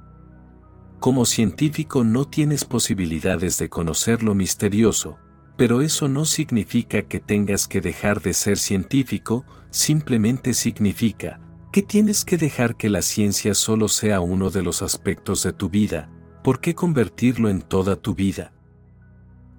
[1.02, 5.18] Como científico no tienes posibilidades de conocer lo misterioso,
[5.58, 11.42] pero eso no significa que tengas que dejar de ser científico, simplemente significa
[11.72, 15.72] que tienes que dejar que la ciencia solo sea uno de los aspectos de tu
[15.72, 16.08] vida,
[16.44, 18.54] ¿por qué convertirlo en toda tu vida?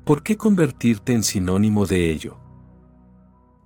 [0.05, 2.39] ¿Por qué convertirte en sinónimo de ello?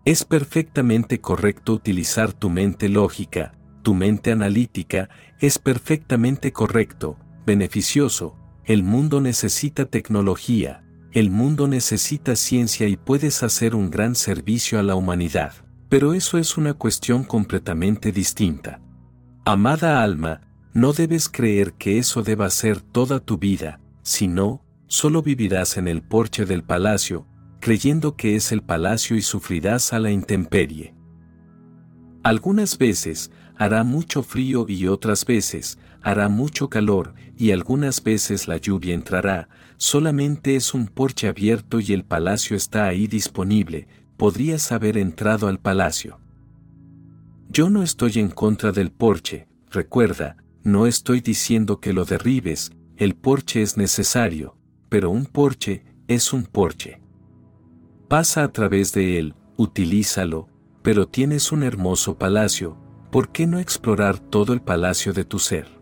[0.06, 3.52] Es perfectamente correcto utilizar tu mente lógica,
[3.82, 5.10] tu mente analítica,
[5.40, 13.74] es perfectamente correcto, beneficioso, el mundo necesita tecnología, el mundo necesita ciencia y puedes hacer
[13.74, 15.54] un gran servicio a la humanidad.
[15.88, 18.82] Pero eso es una cuestión completamente distinta.
[19.44, 20.40] Amada alma,
[20.74, 26.02] no debes creer que eso deba ser toda tu vida, sino, solo vivirás en el
[26.02, 27.26] porche del palacio,
[27.60, 30.94] creyendo que es el palacio y sufrirás a la intemperie.
[32.24, 38.56] Algunas veces hará mucho frío y otras veces hará mucho calor y algunas veces la
[38.56, 44.96] lluvia entrará, solamente es un porche abierto y el palacio está ahí disponible, podrías haber
[44.96, 46.18] entrado al palacio.
[47.48, 53.14] Yo no estoy en contra del porche, recuerda, no estoy diciendo que lo derribes, el
[53.14, 54.56] porche es necesario,
[54.88, 57.00] pero un porche es un porche.
[58.08, 60.48] Pasa a través de él, utilízalo,
[60.82, 62.78] pero tienes un hermoso palacio,
[63.10, 65.75] ¿por qué no explorar todo el palacio de tu ser?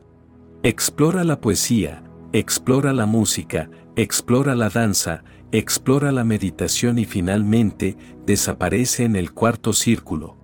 [0.66, 2.02] Explora la poesía,
[2.32, 9.74] explora la música, explora la danza, explora la meditación y finalmente desaparece en el cuarto
[9.74, 10.38] círculo.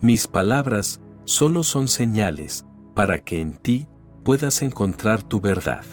[0.00, 3.86] Mis palabras solo son señales para que en ti
[4.24, 5.84] puedas encontrar tu verdad.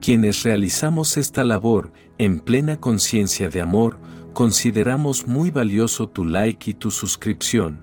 [0.00, 3.98] Quienes realizamos esta labor en plena conciencia de amor,
[4.32, 7.82] consideramos muy valioso tu like y tu suscripción,